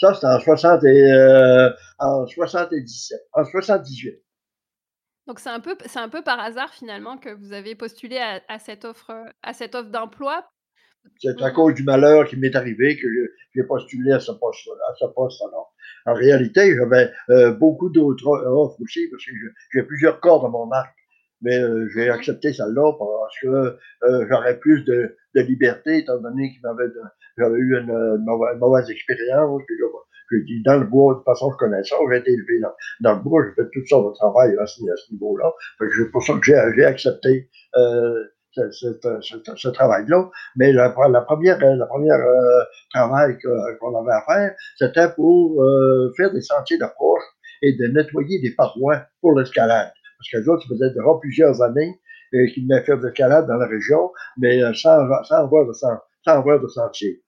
Ça, 0.00 0.14
c'était 0.14 0.26
en, 0.26 0.40
60 0.40 0.84
et, 0.84 1.12
euh, 1.12 1.70
en 1.98 2.26
77, 2.26 3.20
en 3.34 3.44
78. 3.44 4.22
Donc 5.26 5.38
c'est 5.38 5.50
un 5.50 5.60
peu 5.60 5.76
c'est 5.84 6.00
un 6.00 6.08
peu 6.08 6.22
par 6.22 6.40
hasard 6.40 6.70
finalement 6.70 7.18
que 7.18 7.28
vous 7.28 7.52
avez 7.52 7.76
postulé 7.76 8.18
à, 8.18 8.40
à 8.48 8.58
cette 8.58 8.84
offre 8.84 9.12
à 9.42 9.52
cette 9.52 9.76
offre 9.76 9.90
d'emploi 9.90 10.50
c'est 11.20 11.42
à 11.42 11.50
cause 11.50 11.74
du 11.74 11.82
malheur 11.82 12.26
qui 12.26 12.36
m'est 12.36 12.54
arrivé 12.56 12.96
que 12.96 13.08
j'ai 13.54 13.62
postulé 13.64 14.12
à 14.12 14.20
ce 14.20 14.32
poste, 14.32 14.68
à 14.88 14.94
ce 14.96 15.06
poste 15.14 15.42
alors. 15.42 15.74
En 16.06 16.14
réalité, 16.14 16.74
j'avais 16.74 17.10
euh, 17.28 17.52
beaucoup 17.52 17.90
d'autres 17.90 18.26
offres 18.26 18.80
aussi 18.80 19.08
parce 19.10 19.24
que 19.24 19.32
j'ai 19.72 19.82
plusieurs 19.82 20.20
corps 20.20 20.42
dans 20.42 20.50
mon 20.50 20.70
arc. 20.70 20.94
Mais 21.42 21.58
euh, 21.58 21.88
j'ai 21.94 22.10
accepté 22.10 22.52
celle-là 22.52 22.92
parce 22.98 23.34
que 23.40 23.76
euh, 24.04 24.26
j'aurais 24.28 24.58
plus 24.58 24.84
de, 24.84 25.16
de, 25.34 25.40
liberté 25.40 25.98
étant 25.98 26.20
donné 26.20 26.50
que 26.50 26.68
j'avais 27.38 27.58
eu 27.58 27.78
une, 27.78 27.90
une, 27.90 28.24
mauvaise, 28.24 28.54
une, 28.54 28.60
mauvaise, 28.60 28.90
expérience. 28.90 29.62
J'ai 30.30 30.42
dit, 30.42 30.62
dans 30.62 30.78
le 30.78 30.86
bois, 30.86 31.14
de 31.14 31.18
toute 31.18 31.24
façon, 31.24 31.50
je 31.50 31.56
connais 31.56 31.82
ça. 31.82 31.96
J'ai 32.10 32.18
été 32.18 32.30
élevé 32.30 32.60
dans, 32.60 32.72
dans 33.00 33.16
le 33.16 33.22
bois, 33.22 33.42
j'ai 33.44 33.62
fait 33.62 33.68
toutes 33.72 33.88
sortes 33.88 34.12
de 34.12 34.14
travail 34.18 34.54
à 34.58 34.66
ce, 34.66 34.80
à 34.82 34.96
ce 34.96 35.12
niveau-là. 35.12 35.50
C'est 35.78 36.10
pour 36.12 36.22
ça 36.22 36.34
que 36.34 36.44
j'ai 36.44 36.84
accepté 36.84 37.48
euh, 37.76 38.24
ce, 38.52 38.70
ce, 38.72 39.36
ce, 39.56 39.68
travail-là. 39.68 40.28
Mais 40.56 40.72
la, 40.72 40.94
la, 41.10 41.20
première, 41.22 41.58
la 41.58 41.86
première 41.86 42.18
euh, 42.18 42.64
travail 42.92 43.38
qu'on 43.42 44.00
avait 44.00 44.12
à 44.12 44.22
faire, 44.26 44.54
c'était 44.76 45.08
pour 45.14 45.62
euh, 45.62 46.12
faire 46.16 46.32
des 46.32 46.40
sentiers 46.40 46.78
d'approche 46.78 47.22
et 47.62 47.76
de 47.76 47.86
nettoyer 47.86 48.40
des 48.40 48.54
parois 48.54 49.02
pour 49.20 49.38
l'escalade. 49.38 49.92
Parce 50.18 50.30
que 50.30 50.38
les 50.38 50.48
autres, 50.48 50.62
ça 50.62 50.68
faisait 50.68 50.90
plusieurs 51.20 51.62
années 51.62 52.00
euh, 52.34 52.46
qu'ils 52.52 52.64
venaient 52.64 52.82
faire 52.82 52.98
de 52.98 53.06
l'escalade 53.06 53.46
dans 53.46 53.56
la 53.56 53.66
région, 53.66 54.10
mais 54.38 54.62
euh, 54.62 54.72
sans, 54.74 54.98
sans, 55.24 55.36
avoir 55.36 55.66
de, 55.66 55.72
sans, 55.72 55.98
sans 56.24 56.32
avoir 56.32 56.60
de 56.60 56.68
sentier. 56.68 57.22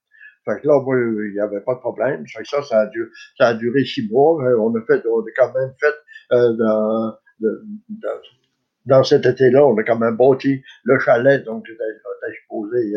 Fait 0.45 0.61
que 0.61 0.67
là, 0.67 0.81
moi, 0.81 0.97
il 0.99 1.33
n'y 1.33 1.41
avait 1.41 1.61
pas 1.61 1.75
de 1.75 1.81
problème. 1.81 2.27
Fait 2.27 2.43
que 2.43 2.49
ça, 2.49 2.63
ça 2.63 2.81
a, 2.81 2.87
duré, 2.87 3.09
ça 3.39 3.49
a 3.49 3.55
duré 3.55 3.85
six 3.85 4.09
mois. 4.11 4.43
On 4.59 4.75
a 4.75 4.81
fait, 4.87 5.03
on 5.07 5.21
a 5.21 5.31
quand 5.37 5.53
même 5.55 5.73
fait 5.79 5.95
euh, 6.33 6.53
dans, 6.55 7.15
dans 8.87 9.05
cet 9.05 9.27
été-là, 9.27 9.65
on 9.67 9.77
a 9.77 9.83
quand 9.83 9.99
même 9.99 10.17
bâti 10.17 10.63
le 10.85 10.99
chalet, 10.99 11.45
donc 11.45 11.65
j'étais 11.67 11.85
exposé 12.29 12.95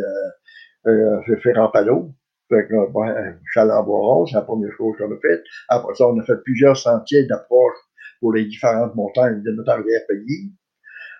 euh, 0.87 0.91
euh, 0.91 1.37
faire 1.41 1.59
en 1.59 1.69
panneau. 1.69 2.11
Fait 2.49 2.67
que, 2.67 2.91
ben, 2.93 3.39
chalet 3.53 3.73
en 3.73 3.83
bois 3.83 4.25
c'est 4.27 4.35
la 4.35 4.41
première 4.41 4.71
chose 4.77 4.95
qu'on 4.97 5.11
a 5.11 5.19
faite. 5.19 5.43
Après 5.69 5.93
ça, 5.95 6.07
on 6.07 6.19
a 6.19 6.23
fait 6.23 6.37
plusieurs 6.43 6.77
sentiers 6.77 7.25
d'approche 7.25 7.77
pour 8.19 8.33
les 8.33 8.45
différentes 8.45 8.95
montagnes 8.95 9.41
de 9.41 9.51
notre 9.51 9.71
arrière-pays. 9.71 10.53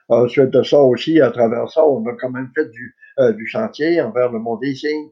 Ensuite 0.08 0.52
de 0.52 0.62
ça 0.62 0.80
aussi, 0.80 1.20
à 1.20 1.32
travers 1.32 1.70
ça, 1.70 1.86
on 1.86 2.06
a 2.08 2.14
quand 2.14 2.30
même 2.30 2.50
fait 2.54 2.70
du, 2.70 2.96
euh, 3.20 3.34
du 3.34 3.48
chantier 3.48 4.02
envers 4.02 4.32
le 4.32 4.40
Mont 4.40 4.58
des 4.58 4.76
Signes. 4.76 5.10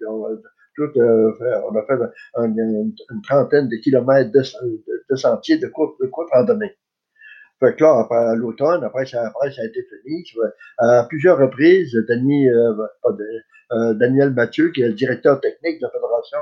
Tout, 0.76 0.90
euh, 0.98 1.32
on 1.70 1.76
a 1.76 1.86
fait 1.86 2.00
une, 2.38 2.94
trentaine 3.24 3.70
de 3.70 3.76
kilomètres 3.78 4.32
de, 4.32 4.40
de, 4.40 5.06
de 5.10 5.16
sentiers 5.16 5.58
de 5.58 5.68
courte, 5.68 6.00
de 6.00 6.10
randonnée. 6.32 6.75
Là, 7.63 8.00
après 8.00 8.36
l'automne, 8.36 8.84
après 8.84 9.05
ça, 9.05 9.22
a 9.24 9.65
été 9.65 9.84
fini. 9.84 10.24
À 10.79 11.05
plusieurs 11.08 11.38
reprises, 11.38 11.96
euh, 11.96 12.75
euh, 13.72 13.93
Daniel 13.93 14.32
Mathieu, 14.32 14.70
qui 14.72 14.82
est 14.82 14.89
le 14.89 14.93
directeur 14.93 15.39
technique 15.39 15.79
de 15.79 15.86
la 15.86 15.91
Fédération 15.91 16.38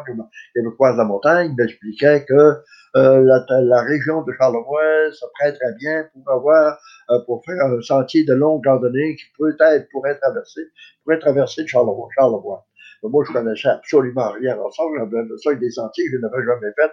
québécoise 0.55 0.93
de 0.93 0.97
la 0.97 1.05
montagne, 1.05 1.53
m'expliquait 1.55 2.25
que 2.25 2.57
euh, 2.95 3.39
la, 3.47 3.81
région 3.83 4.23
de 4.23 4.33
Charlevoix 4.33 5.11
se 5.11 5.25
prêterait 5.39 5.75
bien 5.79 6.05
pour 6.11 6.33
avoir, 6.33 6.79
pour 7.27 7.43
faire 7.45 7.65
un 7.65 7.81
sentier 7.81 8.25
de 8.25 8.33
longue 8.33 8.65
randonnée 8.65 9.15
qui 9.15 9.25
peut-être 9.37 9.87
pourrait 9.91 10.17
traverser, 10.17 10.61
traverser 11.19 11.67
Charlevoix. 11.67 12.65
Moi, 13.03 13.23
je 13.27 13.33
connaissais 13.33 13.69
absolument 13.69 14.31
rien 14.31 14.57
en 14.57 14.71
ça. 14.71 14.83
Ça, 15.43 15.53
des 15.55 15.71
sentiers 15.71 16.05
que 16.05 16.17
je 16.17 16.17
n'avais 16.17 16.43
jamais 16.45 16.73
fait. 16.75 16.91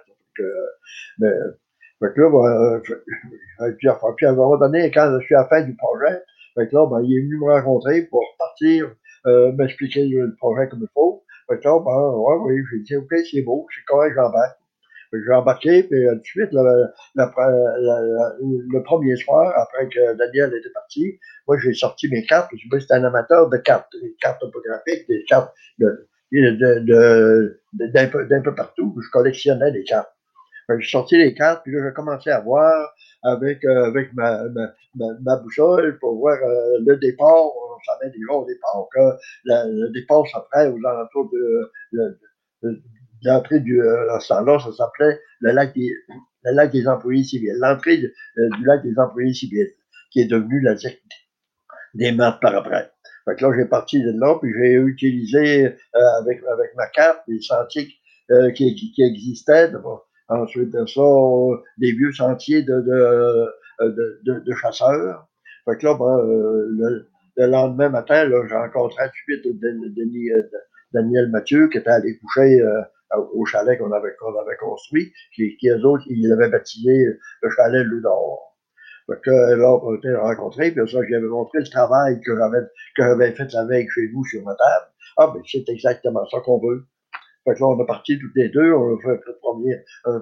Fait 2.00 2.14
que 2.14 2.20
là, 2.20 2.30
ben, 2.30 2.44
euh, 2.46 3.72
puis, 3.76 3.88
puis 4.16 4.26
à 4.26 4.30
un 4.30 4.34
moment 4.34 4.56
donné, 4.56 4.90
quand 4.92 5.18
je 5.18 5.24
suis 5.24 5.34
à 5.34 5.40
la 5.40 5.48
fin 5.48 5.62
du 5.62 5.74
projet, 5.74 6.22
fait 6.54 6.68
que 6.68 6.74
là, 6.74 6.86
ben, 6.86 7.00
il 7.02 7.16
est 7.16 7.20
venu 7.22 7.38
me 7.38 7.52
rencontrer 7.52 8.02
pour 8.02 8.22
partir, 8.38 8.94
euh, 9.26 9.52
m'expliquer 9.52 10.06
le 10.06 10.34
projet 10.36 10.68
comme 10.68 10.80
il 10.82 10.88
faut. 10.94 11.24
Fait 11.48 11.58
que 11.58 11.64
là, 11.64 11.78
ben, 11.84 12.10
ouais, 12.16 12.36
oui, 12.44 12.62
j'ai 12.70 12.80
dit, 12.80 12.96
OK, 12.96 13.12
c'est 13.30 13.42
beau, 13.42 13.66
c'est 13.74 13.84
correct, 13.86 14.14
j'embarque. 14.14 14.58
J'ai 15.12 15.32
embarqué, 15.32 15.82
puis 15.84 16.06
euh, 16.06 16.12
tout 16.12 16.18
de 16.18 16.24
suite, 16.24 16.50
le, 16.52 16.92
premier 18.82 19.16
soir, 19.16 19.52
après 19.56 19.88
que 19.88 20.14
Daniel 20.18 20.54
était 20.54 20.70
parti, 20.72 21.18
moi, 21.46 21.56
j'ai 21.58 21.72
sorti 21.72 22.08
mes 22.08 22.24
cartes, 22.26 22.50
parce 22.50 22.62
que 22.62 22.92
un 22.92 23.04
amateur 23.04 23.48
de 23.48 23.56
cartes, 23.56 23.90
des 24.02 24.14
cartes 24.20 24.40
topographiques, 24.40 25.08
des 25.08 25.24
cartes 25.26 25.52
de, 25.78 26.08
d'un 27.72 28.06
peu, 28.08 28.28
peu 28.28 28.54
partout, 28.54 28.94
je 29.02 29.10
collectionnais 29.10 29.72
des 29.72 29.84
cartes. 29.84 30.12
J'ai 30.68 30.88
sorti 30.88 31.16
les 31.16 31.34
cartes, 31.34 31.62
puis 31.62 31.72
là, 31.72 31.80
j'ai 31.86 31.94
commencé 31.94 32.30
à 32.30 32.40
voir 32.40 32.92
avec, 33.22 33.64
euh, 33.64 33.86
avec 33.86 34.12
ma, 34.12 34.44
ma, 34.48 34.72
ma, 35.20 35.36
boussole 35.36 35.98
pour 35.98 36.16
voir 36.16 36.38
euh, 36.42 36.78
le 36.86 36.96
départ. 36.98 37.46
On 37.46 37.78
savait 37.86 38.10
déjà 38.10 38.32
au 38.32 38.44
départ 38.44 38.86
que 38.94 39.00
le 39.44 39.88
départ 39.92 40.24
serait 40.26 40.68
aux 40.68 40.86
alentours 40.86 41.30
de, 41.32 41.72
de, 42.62 42.82
l'entrée 43.22 43.60
du, 43.60 43.80
euh, 43.80 44.18
ça 44.20 44.44
s'appelait 44.44 45.20
le 45.40 45.52
lac 45.52 45.74
des, 45.74 45.90
le 46.44 46.52
lac 46.52 46.70
des 46.70 46.86
employés 46.86 47.24
civils. 47.24 47.56
L'entrée 47.58 48.00
euh, 48.38 48.48
du 48.56 48.64
lac 48.64 48.82
des 48.82 48.98
employés 48.98 49.34
civils, 49.34 49.72
qui 50.10 50.20
est 50.20 50.26
devenu 50.26 50.60
la 50.60 50.74
des 51.94 52.12
maths 52.12 52.40
par 52.40 52.54
après. 52.54 52.90
Fait 53.24 53.36
que 53.36 53.44
là, 53.44 53.52
j'ai 53.56 53.64
parti 53.66 54.02
de 54.02 54.12
là, 54.18 54.38
puis 54.40 54.52
j'ai 54.56 54.74
utilisé 54.74 55.66
euh, 55.66 56.00
avec, 56.20 56.42
avec 56.44 56.74
ma 56.76 56.86
carte 56.88 57.20
les 57.28 57.40
sentiers 57.40 57.88
euh, 58.30 58.50
qui, 58.52 58.74
qui, 58.74 58.92
qui, 58.92 59.02
existaient. 59.02 59.72
Ensuite 60.28 60.70
de 60.70 60.84
ça, 60.86 61.02
des 61.78 61.92
vieux 61.92 62.12
sentiers 62.12 62.62
de, 62.62 62.80
de, 62.80 63.48
de, 63.80 64.20
de, 64.24 64.40
de 64.40 64.54
chasseurs. 64.54 65.26
Fait 65.64 65.76
que 65.78 65.86
là, 65.86 65.94
ben, 65.94 66.18
le, 66.22 67.08
le, 67.36 67.46
lendemain 67.46 67.88
matin, 67.88 68.28
j'ai 68.28 68.54
rencontré 68.54 69.04
tout 69.06 69.32
de 69.32 69.40
suite 69.40 69.60
Denis, 69.96 70.30
Daniel 70.92 71.30
Mathieu, 71.30 71.68
qui 71.68 71.78
était 71.78 71.90
allé 71.90 72.18
coucher 72.18 72.62
au 73.32 73.44
chalet 73.46 73.78
qu'on 73.78 73.92
avait, 73.92 74.14
qu'on 74.18 74.38
avait 74.38 74.56
construit, 74.56 75.12
qui, 75.34 75.56
qui 75.56 75.68
eux 75.68 75.84
autres, 75.84 76.04
ils 76.08 76.30
avaient 76.32 76.50
baptisé 76.50 77.06
le 77.42 77.50
chalet 77.50 77.84
Loup. 77.86 78.02
Fait 79.08 79.20
que 79.22 79.30
là, 79.30 79.80
on 79.82 79.94
été 79.94 80.14
rencontrés, 80.14 80.70
puis 80.70 80.86
ça, 80.90 80.98
j'avais 81.08 81.26
montré 81.26 81.60
le 81.60 81.70
travail 81.70 82.20
que 82.20 82.36
j'avais, 82.36 82.60
que 82.94 83.02
j'avais 83.02 83.32
fait 83.32 83.50
la 83.54 83.64
veille 83.64 83.88
chez 83.88 84.06
vous 84.08 84.24
sur 84.26 84.42
ma 84.42 84.54
table. 84.54 84.86
Ah, 85.16 85.32
ben, 85.34 85.42
c'est 85.46 85.68
exactement 85.68 86.26
ça 86.26 86.40
qu'on 86.40 86.58
veut. 86.58 86.84
Fait 87.48 87.60
là, 87.60 87.66
on 87.66 87.82
est 87.82 87.86
partis 87.86 88.18
toutes 88.18 88.36
les 88.36 88.50
deux, 88.50 88.72
on 88.72 88.96
a 88.96 89.00
fait 89.00 89.20
euh, 90.06 90.18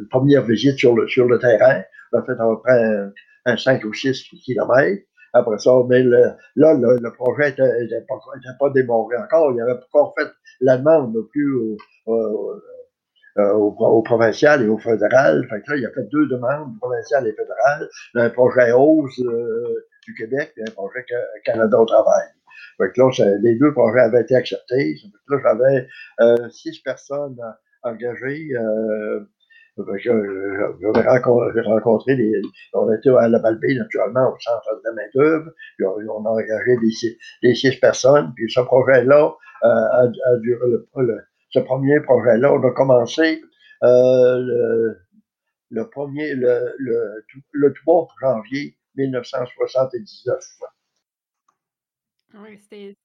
une 0.00 0.08
première 0.10 0.42
visite 0.42 0.78
sur 0.78 0.96
le, 0.96 1.06
sur 1.06 1.26
le 1.26 1.38
terrain. 1.38 1.82
On 2.12 2.18
a 2.18 2.22
fait 2.24 2.32
à 2.32 2.46
peu 2.46 2.58
près 2.60 2.82
un, 2.82 3.12
un 3.44 3.56
5 3.56 3.84
ou 3.84 3.92
6 3.92 4.30
kilomètres. 4.44 5.04
Après 5.34 5.58
ça, 5.58 5.70
mais 5.88 6.02
le, 6.02 6.32
là, 6.56 6.74
le, 6.74 7.12
projet 7.12 7.50
n'était 7.50 8.04
pas, 8.58 8.70
démarré 8.70 9.16
encore. 9.18 9.52
Il 9.52 9.60
avait 9.60 9.74
pas 9.74 10.00
encore 10.00 10.14
fait 10.18 10.28
la 10.60 10.78
demande 10.78 11.14
non 11.14 11.22
plus 11.30 11.54
au, 11.54 11.76
au, 12.06 12.54
euh, 13.36 14.02
provincial 14.04 14.64
et 14.64 14.68
au 14.68 14.78
fédéral. 14.78 15.46
Fait 15.48 15.62
là, 15.68 15.76
il 15.76 15.86
a 15.86 15.90
fait 15.90 16.08
deux 16.10 16.26
demandes, 16.26 16.76
provinciales 16.80 17.28
et 17.28 17.32
fédérales, 17.32 17.88
un 18.14 18.30
projet 18.30 18.72
hausse 18.72 19.20
euh, 19.20 19.86
du 20.04 20.14
Québec 20.14 20.52
et 20.56 20.62
un 20.62 20.72
projet 20.72 21.04
Canada 21.44 21.78
au 21.78 21.84
travail. 21.84 22.26
Là, 22.78 22.88
les 23.42 23.56
deux 23.56 23.72
projets 23.72 24.00
avaient 24.00 24.22
été 24.22 24.34
acceptés. 24.34 24.96
Là, 25.28 25.38
j'avais 25.42 25.88
euh, 26.20 26.48
six 26.50 26.78
personnes 26.80 27.38
engagées. 27.82 28.48
Euh, 28.54 29.20
j'avais 29.96 31.08
rencontré, 31.08 31.60
rencontré 31.62 32.16
les, 32.16 32.42
on 32.72 32.92
était 32.92 33.10
à 33.10 33.28
la 33.28 33.38
Balbée, 33.38 33.74
naturellement, 33.76 34.32
au 34.32 34.38
centre 34.40 34.76
de 34.76 34.80
la 34.84 34.92
main-d'œuvre, 34.92 35.50
on 35.84 36.24
a 36.24 36.30
engagé 36.30 36.76
des 36.80 36.90
six, 36.90 37.16
des 37.42 37.78
personnes, 37.80 38.32
puis 38.34 38.50
ce 38.50 38.60
projet-là 38.60 39.34
euh, 39.64 39.68
a, 39.68 40.36
duré 40.38 40.66
le, 40.96 41.18
ce 41.50 41.60
premier 41.60 42.00
projet-là. 42.00 42.52
On 42.52 42.62
a 42.62 42.70
commencé 42.72 43.42
euh, 43.84 44.38
le, 44.38 44.98
le, 45.70 45.88
premier, 45.88 46.34
le, 46.34 46.74
le, 46.78 47.24
le 47.52 47.72
3 47.72 48.08
janvier 48.20 48.76
1979. 48.96 50.38
Oui, 52.34 52.58
c'était 52.60 52.96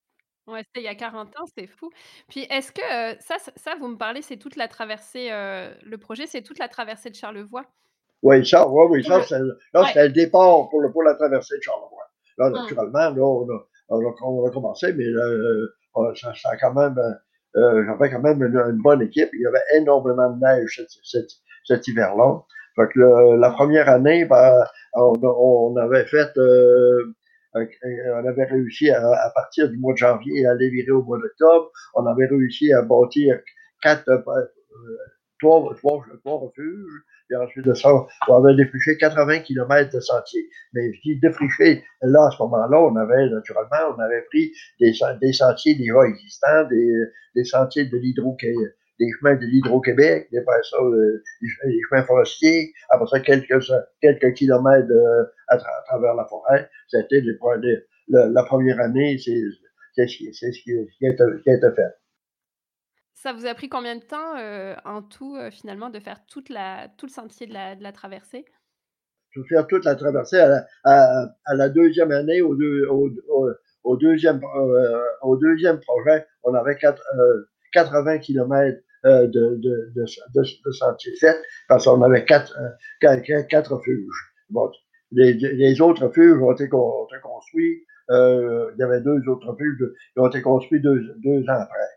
Ouais, 0.46 0.60
c'était 0.60 0.82
il 0.82 0.84
y 0.84 0.90
a 0.90 0.96
40 0.96 1.30
ans, 1.40 1.46
c'était 1.46 1.68
fou. 1.68 1.90
Puis 2.28 2.42
est-ce 2.50 2.74
que 2.74 2.82
euh, 2.82 3.16
ça, 3.22 3.38
ça, 3.56 3.76
vous 3.80 3.88
me 3.88 3.96
parlez, 3.96 4.22
c'est 4.22 4.36
toute 4.36 4.58
la 4.58 4.68
traversée, 4.68 5.30
euh, 5.32 5.74
le 5.86 5.98
projet, 5.98 6.28
c'est 6.28 6.42
toute 6.42 6.60
la 6.60 6.68
traversée 6.68 7.10
de 7.10 7.16
Charlevoix? 7.16 7.66
Oui, 8.24 8.46
ça, 8.46 8.68
oui, 8.68 8.86
oui, 8.90 9.04
ça, 9.06 9.22
c'est, 9.24 9.40
là, 9.40 9.86
c'était 9.88 10.08
le 10.08 10.14
départ 10.14 10.68
pour, 10.70 10.82
le, 10.82 10.92
pour 10.92 11.04
la 11.04 11.16
traversée 11.16 11.58
de 11.58 11.62
Charlevoix. 11.62 12.10
Là, 12.38 12.48
hum. 12.48 12.54
naturellement, 12.54 13.10
là, 13.10 13.22
on 13.22 13.50
a, 13.50 13.68
on 13.88 14.02
a, 14.02 14.14
on 14.22 14.46
a 14.46 14.52
commencé, 14.52 14.92
mais 14.92 15.06
euh, 15.06 16.14
ça, 16.16 16.34
ça 16.36 16.50
a 16.50 16.58
quand 16.58 16.74
même 16.74 16.98
euh, 17.56 17.86
j'avais 17.86 18.10
quand 18.10 18.22
même 18.22 18.42
une, 18.42 18.82
bonne 18.82 19.02
équipe. 19.02 19.30
Il 19.34 19.42
y 19.42 19.46
avait 19.46 19.64
énormément 19.76 20.30
de 20.32 20.40
neige 20.40 20.76
cet, 20.76 20.90
cet, 21.04 21.30
cet 21.66 21.88
hiver-là. 21.88 22.42
Fait 22.76 22.88
que 22.94 23.36
la 23.40 23.52
première 23.52 23.88
année, 23.88 24.26
ben, 24.26 24.66
on, 24.96 25.14
on, 25.22 25.78
avait 25.78 26.06
fait, 26.06 26.36
euh, 26.38 27.14
on 27.56 28.26
avait 28.28 28.46
réussi 28.46 28.90
à, 28.90 29.32
partir 29.36 29.70
du 29.70 29.78
mois 29.78 29.94
de 29.94 29.98
janvier 29.98 30.46
à 30.46 30.52
aller 30.52 30.70
virer 30.70 30.92
au 30.92 31.04
mois 31.04 31.20
d'octobre. 31.20 31.72
On 31.96 32.06
avait 32.06 32.28
réussi 32.28 32.74
à 32.74 32.82
bâtir 32.82 33.40
quatre, 33.82 34.10
euh, 34.10 34.22
trois, 35.40 35.74
trois, 35.76 36.04
trois 36.24 36.40
refuges. 36.40 37.04
Puis 37.28 37.38
ensuite 37.38 37.66
de 37.66 37.74
ça, 37.74 37.90
on 38.28 38.44
avait 38.44 38.56
défriché 38.56 38.98
80 38.98 39.40
km 39.40 39.94
de 39.94 40.00
sentiers. 40.00 40.46
Mais 40.74 40.92
je 40.94 41.02
dis 41.02 41.20
défriché, 41.20 41.84
là, 42.02 42.28
à 42.28 42.32
ce 42.32 42.42
moment-là, 42.44 42.82
on 42.82 42.96
avait, 42.96 43.30
naturellement, 43.30 43.96
on 43.96 44.00
avait 44.00 44.24
pris 44.24 44.52
des, 44.80 44.94
sentiers 45.32 45.76
déjà 45.76 46.04
existants, 46.06 46.68
des, 46.70 46.92
des 47.36 47.46
sentiers 47.46 47.86
de 47.86 47.98
l'hydro 47.98 48.36
des 49.00 49.08
chemins 49.20 49.36
de 49.36 49.46
l'Hydro-Québec, 49.46 50.30
euh, 50.34 51.24
les 51.66 51.82
chemins 51.90 52.04
forestiers, 52.04 52.74
après 52.90 53.08
ça, 53.08 53.20
quelques, 53.20 53.64
quelques 54.02 54.34
kilomètres 54.34 54.92
euh, 54.92 55.24
à, 55.48 55.58
travers 55.88 56.16
la 56.16 56.26
forêt. 56.26 56.70
C'était 56.88 57.24
la 58.08 58.44
première 58.44 58.80
année, 58.80 59.18
c'est 59.18 59.42
ce 59.96 60.18
qui, 60.18 60.34
ce 60.34 60.46
qui, 60.48 60.72
qui, 60.98 61.08
a 61.08 61.12
été, 61.12 61.24
qui 61.44 61.50
a 61.50 61.54
été 61.56 61.68
fait. 61.76 61.94
Ça 63.14 63.32
vous 63.32 63.46
a 63.46 63.54
pris 63.54 63.70
combien 63.70 63.96
de 63.96 64.04
temps 64.04 64.38
euh, 64.38 64.76
en 64.84 65.02
tout, 65.02 65.38
euh, 65.38 65.50
finalement, 65.50 65.90
de 65.90 66.00
faire 66.00 66.26
toute 66.26 66.50
la, 66.50 66.90
tout 66.98 67.06
le 67.06 67.12
sentier 67.12 67.48
de 67.48 67.54
la, 67.54 67.76
de 67.76 67.82
la 67.82 67.94
traversée? 67.94 68.44
De 69.36 69.44
faire 69.44 69.66
toute 69.66 69.86
la 69.86 69.96
traversée 69.96 70.40
à 70.40 70.48
la, 70.50 70.68
à, 70.84 71.26
à 71.46 71.56
la 71.56 71.70
deuxième 71.70 72.12
année, 72.12 72.42
au, 72.42 72.54
deux, 72.56 72.86
au, 72.88 73.10
au, 73.30 73.50
au 73.84 73.98
deuxième, 73.98 74.42
euh, 74.44 75.02
au 75.22 75.38
deuxième 75.38 75.80
projet, 75.80 76.26
on 76.44 76.54
avait 76.54 76.76
quatre, 76.76 77.02
80 77.74 78.20
km 78.20 78.80
de, 79.04 79.26
de, 79.28 79.92
de, 79.96 80.06
de, 80.34 80.72
sentier 80.72 81.14
fait 81.20 81.38
parce 81.68 81.86
qu'on 81.86 82.02
avait 82.04 82.24
quatre, 82.24 82.58
quatre, 83.02 83.48
quatre 83.48 83.76
refuges. 83.76 84.34
Bon, 84.50 84.72
les, 85.12 85.34
les 85.34 85.82
autres 85.82 86.08
refuges 86.08 86.42
ont 86.42 86.54
été, 86.54 86.70
ont 86.74 87.06
été 87.06 87.20
construits. 87.22 87.84
il 88.10 88.76
y 88.80 88.84
avait 88.84 89.02
deux 89.02 89.22
autres 89.28 89.48
refuges 89.48 89.78
qui 90.14 90.20
ont 90.20 90.28
été 90.28 90.42
construits 90.42 90.80
deux, 90.80 91.16
deux 91.18 91.42
ans 91.50 91.60
après. 91.60 91.90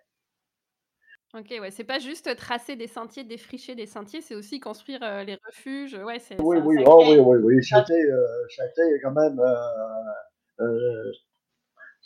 OK, 1.39 1.51
ouais, 1.61 1.71
c'est 1.71 1.85
pas 1.85 1.99
juste 1.99 2.35
tracer 2.37 2.77
des 2.77 2.87
sentiers, 2.87 3.23
défricher 3.23 3.75
des 3.75 3.85
sentiers, 3.85 4.23
c'est 4.23 4.35
aussi 4.35 4.59
construire, 4.59 5.01
euh, 5.03 5.23
les 5.23 5.37
refuges, 5.47 5.95
ouais, 5.95 6.19
c'est 6.19 6.41
Oui, 6.41 6.57
oui, 6.65 6.83
oh, 6.87 7.05
oui, 7.07 7.19
oui, 7.19 7.39
oui, 7.43 7.65
c'était, 7.65 7.93
euh, 7.93 8.47
c'était 8.49 9.01
quand 9.03 9.13
même, 9.13 9.39
euh, 9.39 10.65
euh, 10.65 11.13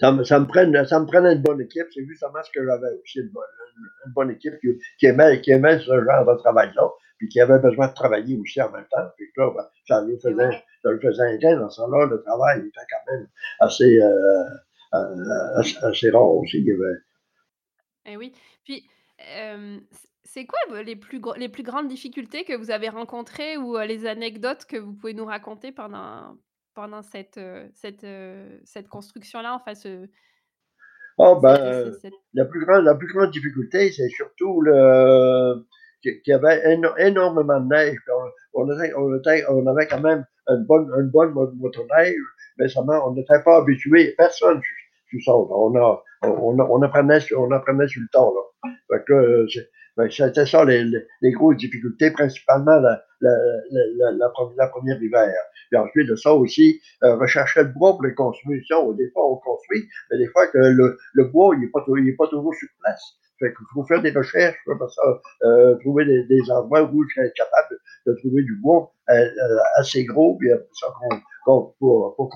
ça 0.00 0.12
me 0.12 0.24
ça 0.24 0.40
me 0.40 0.46
prenait 0.46 0.84
ça 0.86 0.98
me 0.98 1.06
prenait 1.06 1.34
une 1.34 1.42
bonne 1.42 1.60
équipe, 1.60 1.86
c'est 1.92 2.04
justement 2.06 2.42
ce 2.42 2.50
que 2.50 2.64
j'avais 2.64 2.92
aussi, 3.02 3.20
une 3.20 3.28
bonne 3.28 3.44
une 4.06 4.12
bonne 4.12 4.30
équipe 4.30 4.58
qui 4.60 4.68
qui 4.98 5.06
aimait 5.06 5.40
qui 5.40 5.50
aimait 5.50 5.78
ce 5.78 5.84
genre 5.84 6.26
de 6.26 6.38
travail-là, 6.38 6.88
puis 7.18 7.28
qui 7.28 7.40
avait 7.40 7.58
besoin 7.58 7.88
de 7.88 7.94
travailler 7.94 8.38
aussi 8.38 8.60
en 8.62 8.70
même 8.70 8.86
temps. 8.90 9.06
Puis 9.16 9.26
là, 9.36 9.50
ben, 9.54 9.66
ça 9.86 10.02
lui 10.04 10.18
faisait 10.18 10.62
ça 10.82 10.90
lui 10.90 11.00
faisait 11.00 11.46
un 11.46 11.56
dans 11.60 11.70
ce 11.70 11.82
là 11.82 12.06
le 12.06 12.22
travail. 12.22 12.60
Était 12.60 12.80
quand 12.90 13.12
même 13.12 13.28
assez, 13.60 14.00
assez 15.56 15.76
assez 15.82 16.10
rare 16.10 16.34
aussi, 16.34 16.66
Eh 18.06 18.16
oui, 18.16 18.32
puis 18.64 18.88
c'est 20.24 20.46
quoi 20.46 20.58
les 20.82 20.96
plus, 20.96 21.20
les 21.36 21.48
plus 21.48 21.62
grandes 21.62 21.88
difficultés 21.88 22.44
que 22.44 22.56
vous 22.56 22.70
avez 22.70 22.88
rencontrées 22.88 23.56
ou 23.58 23.76
les 23.78 24.06
anecdotes 24.06 24.64
que 24.64 24.76
vous 24.76 24.94
pouvez 24.94 25.12
nous 25.12 25.26
raconter 25.26 25.72
pendant, 25.72 26.36
pendant 26.80 27.02
cette, 27.02 27.38
cette, 27.74 28.06
cette 28.64 28.88
construction-là, 28.88 29.54
enfin 29.54 29.74
ce, 29.74 30.08
Oh 31.18 31.38
ben, 31.38 31.92
la 32.32 32.46
plus 32.46 32.64
grande, 32.64 32.84
la 32.84 32.94
plus 32.94 33.12
grande 33.12 33.30
difficulté, 33.30 33.92
c'est 33.92 34.08
surtout 34.08 34.62
le 34.62 35.66
qu'il 36.02 36.18
y 36.26 36.32
avait 36.32 36.62
énormément 36.98 37.60
de 37.60 37.68
neige. 37.68 37.98
On, 38.54 38.62
on, 38.62 38.70
avait, 38.70 38.94
on, 38.94 39.14
était, 39.18 39.44
on, 39.50 39.66
avait 39.66 39.86
quand 39.86 40.00
même 40.00 40.24
une 40.48 40.64
bonne, 40.64 40.90
une 40.98 41.10
bonne 41.10 41.34
motoneige, 41.34 42.16
mais 42.56 42.68
seulement 42.68 43.06
on 43.06 43.12
n'était 43.12 43.42
pas 43.44 43.58
habitué, 43.58 44.14
personne 44.16 44.62
sur 45.10 45.20
ça. 45.22 45.32
On, 45.36 45.76
a, 45.76 46.02
on, 46.22 46.58
on, 46.58 46.80
apprenait, 46.80 47.18
on 47.36 47.50
apprenait 47.50 47.88
sur 47.88 48.00
le 48.00 48.08
temps. 48.10 48.32
Là. 48.32 48.70
Fait 48.88 49.04
que, 49.06 49.44
ben, 49.44 49.64
c'était 50.08 50.46
ça 50.46 50.64
les, 50.64 50.84
les, 51.20 51.32
grosses 51.32 51.56
difficultés, 51.56 52.10
principalement 52.10 52.78
la, 52.80 53.02
la, 53.20 54.12
la, 54.56 54.66
première 54.68 55.02
hiver. 55.02 55.32
Puis 55.70 55.78
ensuite 55.78 56.08
de 56.08 56.16
ça 56.16 56.32
aussi, 56.34 56.80
euh, 57.02 57.16
rechercher 57.16 57.62
le 57.62 57.68
bois 57.68 57.92
pour 57.92 58.04
les 58.04 58.14
constructions. 58.14 58.92
Des 58.92 59.10
fois, 59.10 59.30
on 59.30 59.36
construit, 59.36 59.84
mais 60.10 60.18
des 60.18 60.28
fois 60.28 60.46
que 60.48 60.58
le, 60.58 60.98
le 61.14 61.24
bois, 61.24 61.54
il 61.54 61.60
n'est 61.60 61.68
pas, 61.68 61.80
pas 61.80 62.28
toujours 62.28 62.54
sur 62.54 62.68
place. 62.82 63.02
Fait 63.38 63.54
qu'il 63.54 63.66
faut 63.72 63.84
faire 63.84 64.02
des 64.02 64.10
recherches 64.10 64.58
pour 64.66 64.90
ça, 64.90 65.20
euh, 65.44 65.74
trouver 65.76 66.04
des, 66.04 66.50
endroits 66.50 66.82
où 66.82 67.04
je 67.08 67.14
serais 67.14 67.32
capable 67.34 67.78
de, 68.06 68.12
trouver 68.20 68.42
du 68.42 68.54
bois 68.56 68.92
euh, 69.08 69.28
assez 69.76 70.04
gros, 70.04 70.36
puis 70.36 70.50
ça, 70.78 70.88
pour, 71.44 71.74
pour, 71.78 72.14
pour, 72.16 72.30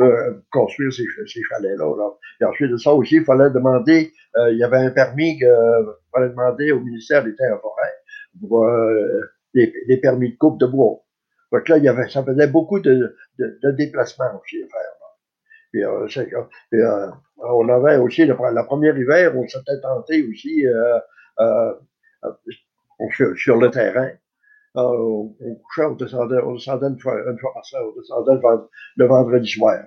euh, 0.00 0.34
construire 0.52 0.92
ces, 0.92 1.04
chalets-là. 1.26 1.96
Là. 1.96 2.10
Et 2.40 2.44
ensuite 2.44 2.70
de 2.70 2.76
ça 2.76 2.92
aussi, 2.92 3.16
il 3.16 3.24
fallait 3.24 3.50
demander, 3.50 4.12
euh, 4.36 4.52
il 4.52 4.58
y 4.58 4.62
avait 4.62 4.76
un 4.76 4.90
permis 4.90 5.38
qu'il 5.38 5.48
fallait 6.12 6.28
demander 6.28 6.70
au 6.70 6.78
ministère 6.78 7.24
des 7.24 7.34
Terres 7.34 7.60
Forêts 7.60 7.94
pour 8.40 8.64
euh, 8.64 9.20
des, 9.54 9.96
permis 10.00 10.32
de 10.32 10.36
coupe 10.36 10.60
de 10.60 10.66
bois. 10.66 11.00
Donc 11.50 11.68
là, 11.68 11.78
il 11.78 11.84
y 11.84 11.88
avait, 11.88 12.08
ça 12.08 12.22
faisait 12.22 12.46
beaucoup 12.46 12.78
de, 12.78 13.16
déplacements 13.76 14.40
aussi 14.40 14.62
à 14.62 14.66
faire. 14.68 14.94
On 17.38 17.68
avait 17.68 17.96
aussi, 17.96 18.24
le, 18.24 18.36
la 18.52 18.64
première 18.64 18.96
hiver, 18.96 19.36
on 19.36 19.48
s'était 19.48 19.80
tenté 19.80 20.22
aussi 20.28 20.64
sur, 23.36 23.56
le 23.56 23.70
terrain. 23.70 24.10
On, 24.74 25.34
couchait, 25.64 25.86
on 25.86 25.94
descendait, 25.94 26.40
on 26.44 26.54
descendait 26.54 26.86
une, 26.86 26.98
fois, 26.98 27.14
une 27.14 27.38
fois 27.38 27.52
par 27.54 27.64
semaine, 27.64 27.86
on 27.86 28.00
descendait 28.00 28.40
le, 28.96 29.06
vendredi 29.06 29.48
soir. 29.48 29.84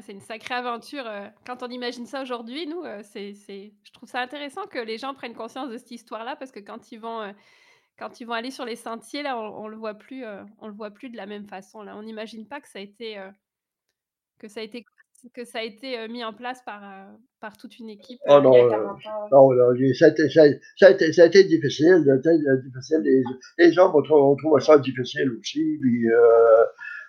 c'est 0.00 0.12
une 0.12 0.20
sacrée 0.20 0.54
aventure. 0.54 1.04
Quand 1.46 1.62
on 1.62 1.68
imagine 1.68 2.06
ça 2.06 2.22
aujourd'hui, 2.22 2.66
nous, 2.66 2.82
c'est, 3.02 3.32
je 3.34 3.92
trouve 3.92 4.08
ça 4.08 4.20
intéressant 4.20 4.66
que 4.66 4.78
les 4.78 4.98
gens 4.98 5.14
prennent 5.14 5.34
conscience 5.34 5.70
de 5.70 5.76
cette 5.76 5.90
histoire-là 5.90 6.36
parce 6.36 6.52
que 6.52 6.60
quand 6.60 6.92
ils 6.92 7.00
vont 7.00 7.32
quand 7.98 8.20
ils 8.20 8.24
vont 8.24 8.32
aller 8.32 8.50
sur 8.50 8.64
les 8.64 8.76
sentiers, 8.76 9.22
là, 9.22 9.38
on, 9.38 9.68
le 9.68 9.76
voit 9.76 9.94
plus, 9.94 10.24
euh, 10.24 10.42
on 10.58 10.68
le 10.68 10.74
voit 10.74 10.90
plus 10.90 11.10
de 11.10 11.16
la 11.16 11.26
même 11.26 11.46
façon. 11.46 11.82
Là, 11.82 11.96
on 11.96 12.02
n'imagine 12.02 12.46
pas 12.46 12.60
que 12.60 12.68
ça 12.68 12.78
a 12.78 12.82
été, 12.82 13.18
euh, 13.18 13.30
que 14.38 14.48
ça 14.48 14.60
a 14.60 14.62
été, 14.62 14.84
que 15.32 15.44
ça 15.44 15.60
a 15.60 15.62
été 15.62 15.98
euh, 15.98 16.08
mis 16.08 16.24
en 16.24 16.32
place 16.32 16.62
par, 16.62 16.82
par 17.40 17.56
toute 17.56 17.78
une 17.78 17.88
équipe. 17.88 18.20
Oh 18.26 18.40
non, 18.40 18.54
il 18.54 18.58
y 18.58 18.62
a 18.62 18.68
40 18.68 19.06
ans. 19.06 19.28
non, 19.30 19.94
ça, 19.94 20.06
a 20.06 20.08
été, 20.08 20.28
ça, 20.28 20.42
a 20.42 20.90
été, 20.90 21.12
ça, 21.12 21.22
a 21.22 21.26
été, 21.26 21.44
difficile. 21.44 22.04
difficile. 22.64 23.00
Les, 23.02 23.22
les 23.58 23.72
gens 23.72 23.94
ont 23.94 24.02
trouvé, 24.36 24.60
ça 24.60 24.78
difficile 24.78 25.30
aussi. 25.38 25.78
Puis, 25.80 26.06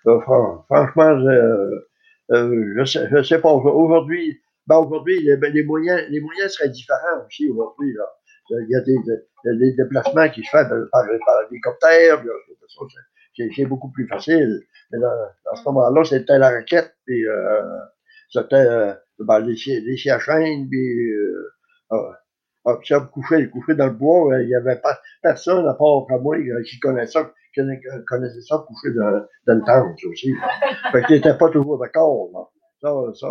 franchement, 0.04 1.20
je 2.30 3.10
ne 3.10 3.24
sais, 3.24 3.40
pas. 3.40 3.52
Aujourd'hui, 3.52 4.40
ben 4.68 4.78
aujourd'hui 4.78 5.20
les, 5.22 5.38
les, 5.52 5.64
moyens, 5.64 6.02
les 6.10 6.20
moyens 6.20 6.54
seraient 6.54 6.70
différents 6.70 7.26
aussi 7.28 7.50
aujourd'hui. 7.50 7.94
Il 8.50 8.68
y 8.70 8.76
a 8.76 8.82
des, 8.82 8.98
des 9.58 9.74
déplacements 9.74 10.30
qui 10.30 10.44
se 10.44 10.50
font 10.50 10.66
par, 10.92 11.06
par 11.26 11.42
hélicoptère, 11.52 12.24
c'est 13.56 13.66
beaucoup 13.66 13.92
plus 13.92 14.08
facile. 14.08 14.62
Mais 14.92 15.00
là, 15.00 15.34
à 15.52 15.56
ce 15.56 15.64
moment-là, 15.66 16.04
c'était 16.04 16.38
la 16.38 16.50
raquette, 16.50 16.96
puis 17.06 17.28
euh, 17.28 17.62
c'était 18.30 18.56
euh, 18.56 18.94
ben, 19.20 19.40
les, 19.40 19.56
les 19.66 20.10
à 20.10 20.20
chaîne, 20.20 20.68
puis 20.70 21.12
euh, 21.12 21.52
ah, 22.66 22.80
ça, 22.84 23.00
coucher, 23.14 23.50
coucher 23.50 23.76
dans 23.76 23.88
le 23.88 23.94
bois, 23.94 24.40
il 24.42 24.48
n'y 24.48 24.56
avait 24.56 24.78
pas 24.78 25.00
personne 25.22 25.68
à 25.68 25.74
part 25.74 26.06
moi 26.22 26.36
qui 26.66 26.80
connaissait 26.80 27.14
ça, 27.14 27.32
qui 27.54 27.62
connaissait 28.08 28.42
ça 28.42 28.66
coucher 28.68 28.96
dans, 28.96 29.26
dans 29.48 29.54
le 29.54 29.64
tente 29.66 30.04
aussi. 30.10 30.34
Fait 30.92 31.04
qu'il 31.04 31.16
n'était 31.16 31.38
pas 31.38 31.50
toujours 31.50 31.80
d'accord. 31.80 32.52
Ça, 32.82 32.92
ça, 33.14 33.28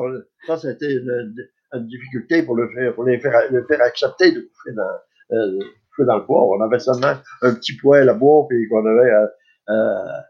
ça 0.46 0.56
c'était 0.56 0.94
une, 0.94 1.34
une 1.72 1.86
difficulté 1.86 2.42
pour 2.42 2.56
le 2.56 2.68
faire, 2.70 2.94
pour 2.94 3.04
les 3.04 3.18
faire, 3.18 3.50
le 3.50 3.64
faire 3.66 3.82
accepter 3.82 4.32
de 4.32 4.40
coucher 4.40 4.74
dans, 4.74 5.36
euh, 5.36 5.58
dans 6.06 6.18
le 6.18 6.26
bois. 6.26 6.44
On 6.44 6.60
avait 6.62 6.78
seulement 6.78 7.14
un 7.42 7.54
petit 7.54 7.76
poêle 7.76 8.08
à 8.08 8.14
bois, 8.14 8.46
puis 8.48 8.68
qu'on 8.68 8.86
avait 8.86 9.10
euh, 9.10 9.26
euh 9.70 10.20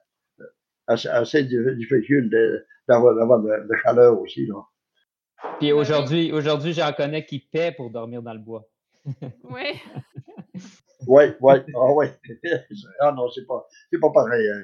assez, 0.86 1.08
assez 1.08 1.44
difficile 1.44 2.30
d'avoir 2.88 3.40
de, 3.40 3.68
de, 3.68 3.74
chaleur 3.82 4.20
aussi. 4.20 4.46
Là. 4.46 4.62
Puis 5.58 5.72
aujourd'hui, 5.72 6.32
aujourd'hui, 6.32 6.72
j'en 6.72 6.92
connais 6.92 7.24
qui 7.24 7.38
paient 7.38 7.72
pour 7.72 7.90
dormir 7.90 8.22
dans 8.22 8.32
le 8.32 8.38
bois. 8.38 8.64
oui. 9.44 9.80
oui, 11.06 11.24
oui. 11.40 11.54
Ah 11.74 11.92
oui. 11.94 12.06
Ah 13.00 13.12
non, 13.12 13.28
c'est 13.30 13.46
pas, 13.46 13.66
pas 14.00 14.10
pareil. 14.10 14.48
Hein. 14.48 14.62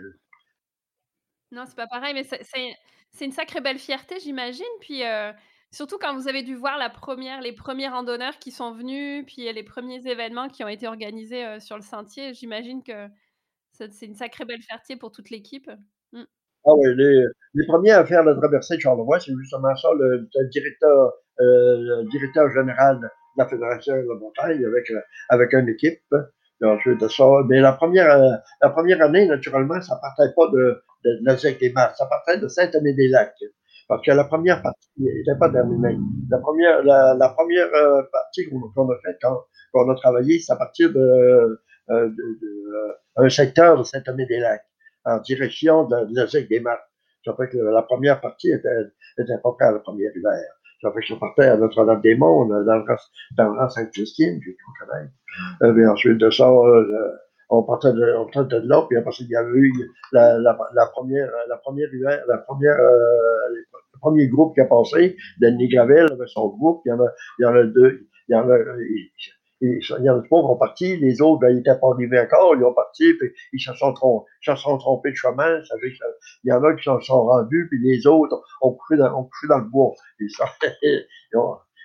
Non, 1.53 1.65
c'est 1.67 1.77
pas 1.77 1.87
pareil, 1.87 2.15
mais 2.15 2.25
c'est 2.25 3.25
une 3.25 3.33
sacrée 3.33 3.61
belle 3.61 3.79
fierté, 3.79 4.21
j'imagine. 4.21 4.65
Puis 4.81 5.05
euh, 5.05 5.33
Surtout 5.73 5.99
quand 5.99 6.15
vous 6.15 6.27
avez 6.27 6.43
dû 6.43 6.57
voir 6.57 6.79
la 6.79 6.91
première, 6.91 7.41
les 7.41 7.53
premiers 7.53 7.89
randonneurs 7.89 8.39
qui 8.41 8.51
sont 8.51 8.73
venus, 8.73 9.25
puis 9.25 9.53
les 9.53 9.63
premiers 9.63 10.05
événements 10.05 10.49
qui 10.49 10.65
ont 10.65 10.69
été 10.69 10.89
organisés 10.89 11.61
sur 11.61 11.77
le 11.77 11.83
sentier, 11.83 12.35
j'imagine 12.35 12.83
que 12.83 13.09
c'est 13.73 14.07
une 14.07 14.17
sacrée 14.17 14.45
belle 14.45 14.63
fierté 14.63 14.97
pour 14.97 15.13
toute 15.13 15.31
l'équipe. 15.31 15.71
Ah 16.65 16.73
oui, 16.77 16.89
les, 16.97 17.67
premiers 17.67 17.93
à 17.93 18.05
faire 18.05 18.23
la 18.23 18.35
traversée 18.35 18.77
de 18.77 18.81
Charlevoix, 18.81 19.19
c'est 19.19 19.33
justement 19.41 19.75
ça, 19.77 19.89
le, 19.99 20.29
directeur, 20.51 21.13
euh, 21.41 22.05
directeur 22.11 22.51
général 22.51 23.01
de 23.01 23.09
la 23.39 23.47
Fédération 23.47 23.95
de 23.95 24.09
la 24.09 24.15
montagne 24.15 24.65
avec, 24.65 24.93
avec 25.29 25.53
une 25.53 25.69
équipe. 25.69 26.01
De 26.61 27.09
ça, 27.09 27.25
mais 27.49 27.59
la 27.59 27.73
première, 27.73 28.11
euh, 28.11 28.37
la 28.61 28.69
première 28.69 29.01
année, 29.01 29.27
naturellement, 29.27 29.81
ça 29.81 29.99
partait 30.03 30.31
pas 30.37 30.47
de, 30.49 30.83
de, 31.05 31.11
de 31.21 31.25
la 31.25 31.35
des 31.35 31.73
Mars, 31.73 31.97
ça 31.97 32.05
partait 32.05 32.39
de 32.39 32.49
Saint-Aimé-des-Lacs. 32.49 33.33
Parce 33.89 34.07
que 34.07 34.13
la 34.13 34.23
première 34.25 34.63
partie 34.63 34.89
n'était 34.99 35.37
pas 35.37 35.51
terminée. 35.51 35.99
La 36.31 36.39
première, 36.39 36.85
la, 36.85 37.15
la 37.19 37.29
première 37.31 37.67
euh, 37.75 38.03
partie 38.13 38.49
qu'on 38.49 38.89
a 38.89 38.95
faite 39.05 39.17
quand, 39.21 39.37
quand, 39.73 39.87
on 39.87 39.91
a 39.91 39.97
travaillé, 39.97 40.39
c'est 40.39 40.53
à 40.53 40.57
partir 40.57 40.93
de, 40.93 40.99
euh, 41.01 41.57
de, 41.89 42.09
de, 42.09 42.73
euh, 42.73 42.93
un 43.17 43.29
secteur 43.29 43.77
de 43.77 43.83
Saint-Thomé-des-Lacs, 43.83 44.65
en 45.05 45.19
direction 45.19 45.85
de, 45.85 45.97
la 46.15 46.27
des 46.27 46.61
Marques. 46.61 46.81
Ça 47.25 47.35
fait 47.37 47.49
que 47.49 47.59
la 47.59 47.83
première 47.83 48.21
partie 48.21 48.51
était, 48.51 48.69
était 49.19 49.39
pas 49.43 49.53
près 49.53 49.67
à 49.67 49.73
la 49.73 49.79
première 49.81 50.11
hiver. 50.17 50.45
Ça 50.81 50.91
fait 50.93 51.01
que 51.01 51.07
je 51.07 51.15
partais 51.15 51.45
à 51.45 51.57
Notre-Dame-des-Monts, 51.57 52.47
dans 52.49 52.77
le 52.77 52.85
dans 53.37 53.53
le 53.53 53.69
Sainte-Christine, 53.69 54.41
j'ai 54.43 54.53
tout 54.53 54.87
connaître. 54.87 55.13
Euh, 55.63 55.73
mais 55.75 55.87
ensuite 55.87 56.17
de 56.17 56.31
ça, 56.31 56.49
euh, 56.51 57.13
on 57.51 57.63
partait 57.63 57.93
de, 57.93 58.15
on 58.17 58.27
partait 58.27 58.61
de 58.61 58.67
là, 58.67 58.87
puis 58.89 58.97
après, 58.97 59.13
il 59.21 59.29
y 59.29 59.37
avait 59.37 59.59
eu 59.59 59.73
la, 60.13 60.39
la, 60.39 60.57
la 60.75 60.87
première, 60.87 61.31
la 61.49 61.57
première 61.59 61.93
hiver, 61.93 62.25
la 62.29 62.39
première, 62.39 62.79
euh, 62.79 63.49
le 63.53 63.99
premier 64.01 64.29
groupe 64.29 64.55
qui 64.55 64.61
a 64.61 64.67
passé, 64.67 65.17
Denis 65.41 65.69
Gravel 65.69 66.13
avec 66.13 66.29
son 66.29 66.49
groupe, 66.49 66.81
il 66.87 66.91
y 66.91 66.93
en 66.93 67.01
a, 67.01 67.09
il 67.39 67.43
y 67.43 67.47
en 67.47 67.55
a 67.55 67.65
deux, 67.65 68.07
il 68.29 68.33
y 68.33 68.35
en 68.35 68.49
a, 68.49 68.57
il, 68.57 69.11
y 69.61 70.11
en 70.11 70.19
a 70.19 70.23
trois 70.23 70.41
qui 70.41 70.47
ont 70.47 70.57
parti, 70.57 70.97
les 70.97 71.21
autres, 71.21 71.41
ben, 71.41 71.51
ils 71.51 71.57
n'étaient 71.57 71.79
pas 71.79 71.91
arrivés 71.93 72.21
encore, 72.21 72.55
ils 72.57 72.65
ont 72.65 72.73
parti, 72.73 73.13
puis 73.15 73.31
ils 73.53 73.61
se 73.61 73.75
sont, 73.75 73.93
trompés, 73.93 74.27
se 74.43 74.55
sont 74.57 74.79
trompés 74.79 75.11
de 75.11 75.17
chemin, 75.17 75.61
il 75.83 76.49
y 76.49 76.53
en 76.53 76.63
a 76.63 76.75
qui 76.75 76.85
se 76.85 77.01
sont 77.01 77.25
rendus, 77.25 77.67
puis 77.71 77.79
les 77.83 78.07
autres 78.07 78.43
ont 78.63 78.73
couché 78.73 78.97
dans, 78.97 79.13
ont 79.19 79.25
couché 79.25 79.47
dans 79.49 79.59
le 79.59 79.65
bois. 79.65 79.93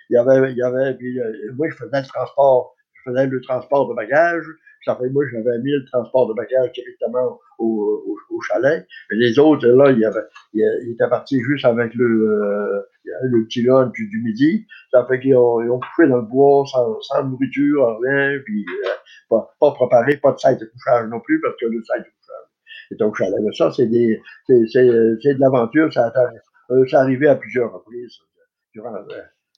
Il 0.08 0.14
y 0.14 0.18
avait, 0.18 0.52
il 0.52 0.56
y 0.56 0.62
avait, 0.62 0.94
puis, 0.94 1.18
euh, 1.18 1.32
moi, 1.56 1.66
je 1.68 1.74
faisais 1.74 2.00
le 2.00 2.06
transport, 2.06 2.76
je 2.94 3.10
faisais 3.10 3.26
le 3.26 3.40
transport 3.40 3.88
de 3.88 3.94
bagages, 3.94 4.46
fait, 4.94 5.08
moi, 5.10 5.24
j'avais 5.32 5.58
mis 5.58 5.72
le 5.72 5.84
transport 5.86 6.28
de 6.28 6.34
bagages 6.34 6.70
directement 6.72 7.40
au, 7.58 8.18
au, 8.30 8.40
chalet. 8.42 8.86
Mais 9.10 9.16
les 9.16 9.38
autres, 9.38 9.66
là, 9.66 9.90
ils, 9.90 10.04
avaient, 10.04 10.26
ils, 10.52 10.92
étaient 10.92 11.08
partis 11.08 11.40
juste 11.40 11.64
avec 11.64 11.94
le, 11.94 12.04
euh, 12.04 12.82
le 13.22 13.44
petit 13.44 13.62
lunch 13.62 13.92
du 13.96 14.22
midi. 14.22 14.66
Ça 14.92 15.04
fait 15.06 15.18
qu'ils 15.20 15.36
ont, 15.36 15.58
ont 15.58 15.80
couché 15.80 16.08
dans 16.08 16.18
le 16.18 16.22
bois 16.22 16.64
sans, 16.66 17.00
sans 17.00 17.24
nourriture, 17.24 17.98
rien, 18.02 18.38
puis 18.44 18.64
euh, 18.84 18.88
pas, 19.28 19.54
pas 19.58 19.72
préparé, 19.72 20.18
pas 20.18 20.32
de 20.32 20.38
salle 20.38 20.58
de 20.58 20.66
couchage 20.66 21.08
non 21.08 21.20
plus, 21.20 21.40
parce 21.40 21.56
que 21.56 21.66
le 21.66 21.82
salle 21.82 22.00
de 22.00 22.04
couchage 22.04 22.92
est 22.92 23.02
au 23.02 23.14
chalet. 23.14 23.40
Mais 23.42 23.52
ça, 23.54 23.72
c'est 23.72 23.86
des, 23.86 24.20
c'est, 24.46 24.62
c'est, 24.72 24.90
c'est 25.22 25.34
de 25.34 25.40
l'aventure. 25.40 25.92
Ça, 25.92 26.12
euh, 26.70 26.86
ça 26.86 27.00
arrivé 27.00 27.26
à 27.26 27.34
plusieurs 27.34 27.72
reprises 27.72 28.18
durant 28.72 28.92
la, 28.92 29.04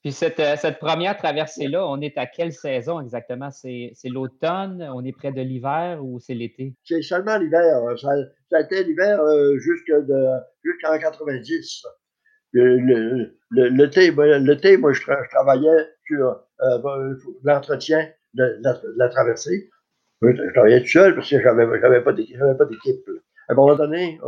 puis 0.01 0.13
cette, 0.13 0.39
euh, 0.39 0.55
cette 0.57 0.79
première 0.79 1.17
traversée-là, 1.17 1.85
on 1.87 2.01
est 2.01 2.17
à 2.19 2.27
quelle 2.27 2.53
saison 2.53 3.01
exactement? 3.01 3.51
C'est 3.51 3.93
l'automne, 4.05 4.89
on 4.95 5.05
est 5.05 5.13
près 5.13 5.33
de 5.33 5.41
l'hiver 5.41 6.05
ou 6.05 6.21
c'est 6.21 6.35
l'été? 6.35 6.75
C'est 6.85 7.03
seulement 7.03 7.37
l'hiver. 7.37 7.81
Ça, 7.99 8.11
ça, 8.51 8.59
a 8.59 8.61
été 8.61 8.85
l'hiver 8.85 9.21
euh, 9.21 9.59
jusqu'en 9.59 10.99
90. 10.99 11.83
L'été, 12.53 13.33
le, 13.51 14.77
moi, 14.79 14.93
je, 14.93 15.03
travaillais 15.31 15.89
sur 16.07 16.43
euh, 16.63 17.15
l'entretien 17.43 18.09
de, 18.35 18.61
la 18.97 19.09
traversée. 19.09 19.69
Je, 20.23 20.53
travaillais 20.53 20.81
tout 20.83 20.89
seul 20.89 21.15
parce 21.17 21.29
que 21.29 21.41
j'avais 21.41 21.67
n'avais 21.67 22.03
pas 22.03 22.13
d'équipe. 22.13 23.05
À 23.49 23.53
un 23.53 23.57
moment 23.57 23.75
donné, 23.75 24.21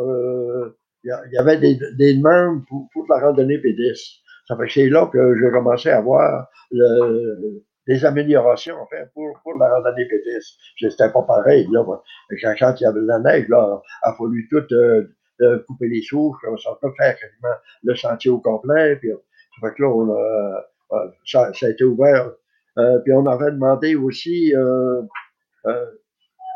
il 1.04 1.10
y, 1.32 1.38
avait 1.38 1.58
des, 1.58 1.78
des 1.96 2.14
demandes 2.14 2.64
pour, 2.66 2.88
pour 2.92 3.06
la 3.08 3.20
randonnée 3.20 3.58
pédestre. 3.58 4.20
C'est 4.68 4.88
là 4.88 5.06
que 5.12 5.38
j'ai 5.38 5.50
commencé 5.50 5.90
à 5.90 6.00
voir 6.00 6.48
le, 6.70 7.62
des 7.86 8.04
améliorations 8.04 8.76
enfin, 8.80 9.04
pour, 9.14 9.38
pour 9.42 9.58
la 9.58 9.74
randonnée 9.74 10.06
pédestre. 10.06 10.58
C'était 10.78 11.10
pas 11.10 11.22
pareil. 11.22 11.66
Là, 11.70 11.84
quand, 11.84 12.74
il 12.80 12.82
y 12.82 12.86
avait 12.86 13.00
de 13.00 13.06
la 13.06 13.18
neige, 13.18 13.48
là, 13.48 13.80
il 14.04 14.08
a 14.08 14.14
fallu 14.14 14.48
tout 14.48 14.74
euh, 14.74 15.08
euh, 15.40 15.58
couper 15.66 15.88
les 15.88 16.02
souches, 16.02 16.36
ça 16.62 16.70
peut 16.80 16.92
faire 16.96 17.18
quasiment 17.18 17.56
le 17.82 17.94
sentier 17.94 18.30
au 18.30 18.38
complet. 18.38 18.96
Puis, 18.96 19.10
ça 19.10 19.68
fait 19.68 19.74
que 19.74 19.82
là, 19.82 19.88
on 19.88 20.10
a, 20.12 20.64
euh, 20.92 21.10
ça, 21.26 21.52
ça, 21.52 21.66
a 21.66 21.70
été 21.70 21.84
ouvert. 21.84 22.30
puis 23.04 23.12
on 23.12 23.26
avait 23.26 23.50
demandé 23.50 23.94
aussi 23.94 24.52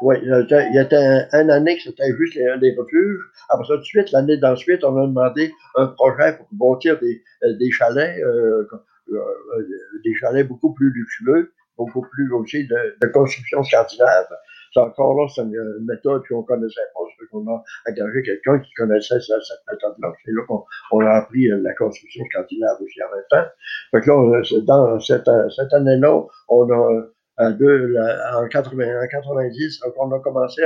oui, 0.05 0.17
il 0.21 0.29
y 0.29 0.79
a 0.79 1.29
un, 1.33 1.49
année 1.49 1.77
que 1.77 1.83
c'était 1.83 2.15
juste 2.19 2.35
les, 2.35 2.45
les, 2.61 2.77
refuges. 2.77 3.23
Après 3.49 3.67
ça, 3.67 3.79
de 3.79 3.83
suite, 3.83 4.13
l'année 4.13 4.37
d'ensuite, 4.37 4.85
on 4.85 4.95
a 5.03 5.07
demandé 5.07 5.51
un 5.77 5.87
projet 5.87 6.37
pour 6.37 6.47
bâtir 6.53 7.01
des, 7.01 7.23
euh, 7.43 7.55
des 7.55 7.71
chalets, 7.71 8.23
euh, 8.23 8.69
euh, 9.09 9.69
des 10.05 10.15
chalets 10.21 10.47
beaucoup 10.47 10.75
plus 10.75 10.91
luxueux, 10.91 11.53
beaucoup 11.79 12.03
plus 12.03 12.31
aussi 12.35 12.67
de, 12.67 12.97
de 13.01 13.07
construction 13.07 13.63
scandinave. 13.65 14.27
C'est 14.75 14.81
encore 14.81 15.15
là, 15.15 15.27
c'est 15.35 15.41
une 15.41 15.87
méthode 15.87 16.23
qu'on 16.29 16.43
connaissait 16.43 16.81
pas. 16.93 17.01
C'est 17.19 17.27
qu'on 17.31 17.47
a 17.51 17.63
engagé 17.89 18.23
quelqu'un 18.25 18.59
qui 18.59 18.75
connaissait 18.75 19.21
cette, 19.21 19.73
méthode-là. 19.73 20.13
C'est 20.23 20.33
là 20.33 20.43
qu'on 20.47 20.65
on 20.91 21.01
a 21.01 21.13
appris 21.13 21.49
la 21.49 21.73
construction 21.77 22.23
scandinave 22.31 22.77
aussi 22.83 23.03
en 23.03 23.15
même 23.15 23.25
temps. 23.31 23.51
Fait 23.91 24.01
que 24.03 24.11
là, 24.11 24.43
dans 24.67 25.01
cette, 25.01 25.31
cette 25.57 25.73
année-là, 25.73 26.25
on 26.49 26.71
a 26.71 27.07
deux, 27.39 27.97
en, 28.35 28.49
80, 28.49 29.03
en 29.03 29.07
90. 29.09 29.81
Donc, 29.81 29.95
on 29.99 30.13
a 30.13 30.21
commencé 30.21 30.63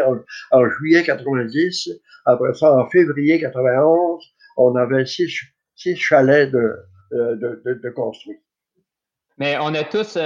en, 0.50 0.68
juillet 0.68 1.02
90. 1.02 1.90
Après 2.26 2.54
ça, 2.54 2.74
en 2.74 2.88
février 2.88 3.40
91, 3.40 4.24
on 4.56 4.76
avait 4.76 5.06
six, 5.06 5.30
chalets 5.76 6.50
de, 6.50 6.76
de, 7.12 7.90
construits. 7.90 8.38
Mais 9.38 9.56
on 9.60 9.72
a 9.74 9.84
tous, 9.84 10.18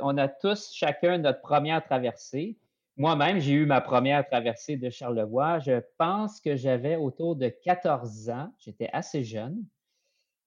on 0.00 0.18
a 0.18 0.28
tous 0.28 0.72
chacun 0.72 1.18
notre 1.18 1.42
première 1.42 1.84
traversée. 1.84 2.56
Moi-même, 2.96 3.38
j'ai 3.38 3.52
eu 3.52 3.66
ma 3.66 3.80
première 3.80 4.26
traversée 4.26 4.76
de 4.76 4.90
Charlevoix. 4.90 5.60
Je 5.60 5.80
pense 5.98 6.40
que 6.40 6.56
j'avais 6.56 6.96
autour 6.96 7.36
de 7.36 7.48
14 7.48 8.30
ans. 8.30 8.52
J'étais 8.58 8.90
assez 8.92 9.22
jeune. 9.22 9.64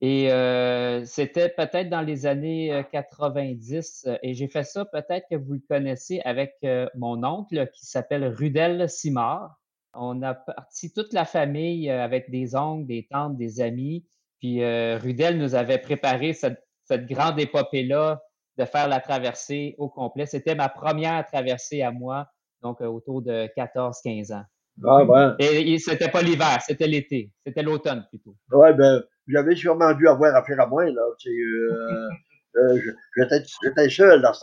Et 0.03 0.31
euh, 0.31 1.05
c'était 1.05 1.49
peut-être 1.49 1.89
dans 1.89 2.01
les 2.01 2.25
années 2.25 2.83
90. 2.91 4.05
Euh, 4.07 4.17
et 4.23 4.33
j'ai 4.33 4.47
fait 4.47 4.63
ça, 4.63 4.83
peut-être 4.83 5.27
que 5.29 5.35
vous 5.35 5.53
le 5.53 5.61
connaissez, 5.69 6.21
avec 6.25 6.55
euh, 6.63 6.87
mon 6.95 7.23
oncle 7.23 7.69
qui 7.71 7.85
s'appelle 7.85 8.25
Rudel 8.25 8.89
Simard. 8.89 9.59
On 9.93 10.23
a 10.23 10.33
parti 10.33 10.91
toute 10.91 11.13
la 11.13 11.25
famille 11.25 11.89
avec 11.89 12.31
des 12.31 12.55
oncles, 12.55 12.87
des 12.87 13.07
tantes, 13.11 13.37
des 13.37 13.61
amis. 13.61 14.05
Puis 14.39 14.65
Rudel 14.95 15.37
nous 15.37 15.53
avait 15.53 15.77
préparé 15.77 16.33
cette, 16.33 16.63
grande 16.89 17.39
épopée-là 17.39 18.21
de 18.57 18.65
faire 18.65 18.87
la 18.87 19.01
traversée 19.01 19.75
au 19.77 19.89
complet. 19.89 20.25
C'était 20.25 20.55
ma 20.55 20.69
première 20.69 21.25
traversée 21.25 21.81
à 21.81 21.91
moi, 21.91 22.27
donc 22.61 22.79
autour 22.81 23.21
de 23.21 23.47
14-15 23.57 24.33
ans. 24.33 24.45
Ah, 24.85 25.03
ben. 25.05 25.35
Et, 25.39 25.77
c'était 25.77 26.09
pas 26.09 26.21
l'hiver, 26.21 26.59
c'était 26.65 26.87
l'été. 26.87 27.31
C'était 27.45 27.63
l'automne 27.63 28.05
plutôt. 28.09 28.35
Ouais, 28.51 28.73
ben, 28.73 29.03
j'avais 29.27 29.55
sûrement 29.55 29.93
dû 29.93 30.07
avoir 30.07 30.35
affaire 30.35 30.59
à 30.59 30.67
moi, 30.67 30.85
là. 30.85 31.01
Euh, 31.27 32.09
euh, 32.57 32.79
j'étais 33.15 33.89
seul 33.89 34.21
dans 34.21 34.33
ce 34.33 34.39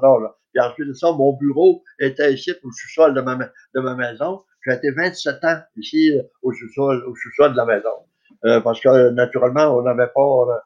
temps-là. 0.00 0.34
Puis 0.52 0.62
ensuite 0.62 0.88
de 0.88 0.92
ça, 0.92 1.12
mon 1.12 1.32
bureau 1.34 1.82
était 1.98 2.32
ici 2.32 2.52
au 2.62 2.70
sous-sol 2.70 3.14
de 3.14 3.20
ma, 3.20 3.36
de 3.36 3.80
ma 3.80 3.94
maison. 3.94 4.42
J'ai 4.66 4.74
été 4.74 4.90
27 4.90 5.44
ans 5.44 5.58
ici 5.76 6.16
euh, 6.16 6.22
au 6.42 6.52
sous-sol, 6.52 7.04
au 7.06 7.14
sous-sol 7.14 7.52
de 7.52 7.56
la 7.56 7.64
maison. 7.64 8.62
parce 8.62 8.80
que 8.80 9.10
naturellement, 9.10 9.76
on 9.76 9.82
n'avait 9.82 10.10
pas 10.14 10.62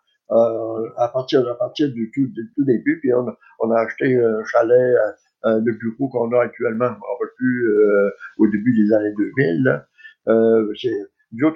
à 0.97 1.09
partir 1.09 1.49
à 1.49 1.55
partir 1.55 1.91
du 1.91 2.11
tout, 2.15 2.27
du 2.27 2.53
tout 2.55 2.65
début, 2.65 2.99
puis 3.01 3.13
on, 3.15 3.27
on, 3.61 3.71
a 3.71 3.81
acheté 3.81 4.17
un 4.17 4.45
chalet, 4.45 4.97
le 5.45 5.73
bureau 5.73 6.09
qu'on 6.09 6.33
a 6.33 6.43
actuellement, 6.43 6.91
on 6.91 7.27
plus 7.37 7.69
au 8.39 8.47
début 8.47 8.75
des 8.77 8.93
années 8.93 9.13
2000. 9.17 9.63
Là. 9.65 9.87
Euh, 10.29 10.73
nous 11.33 11.51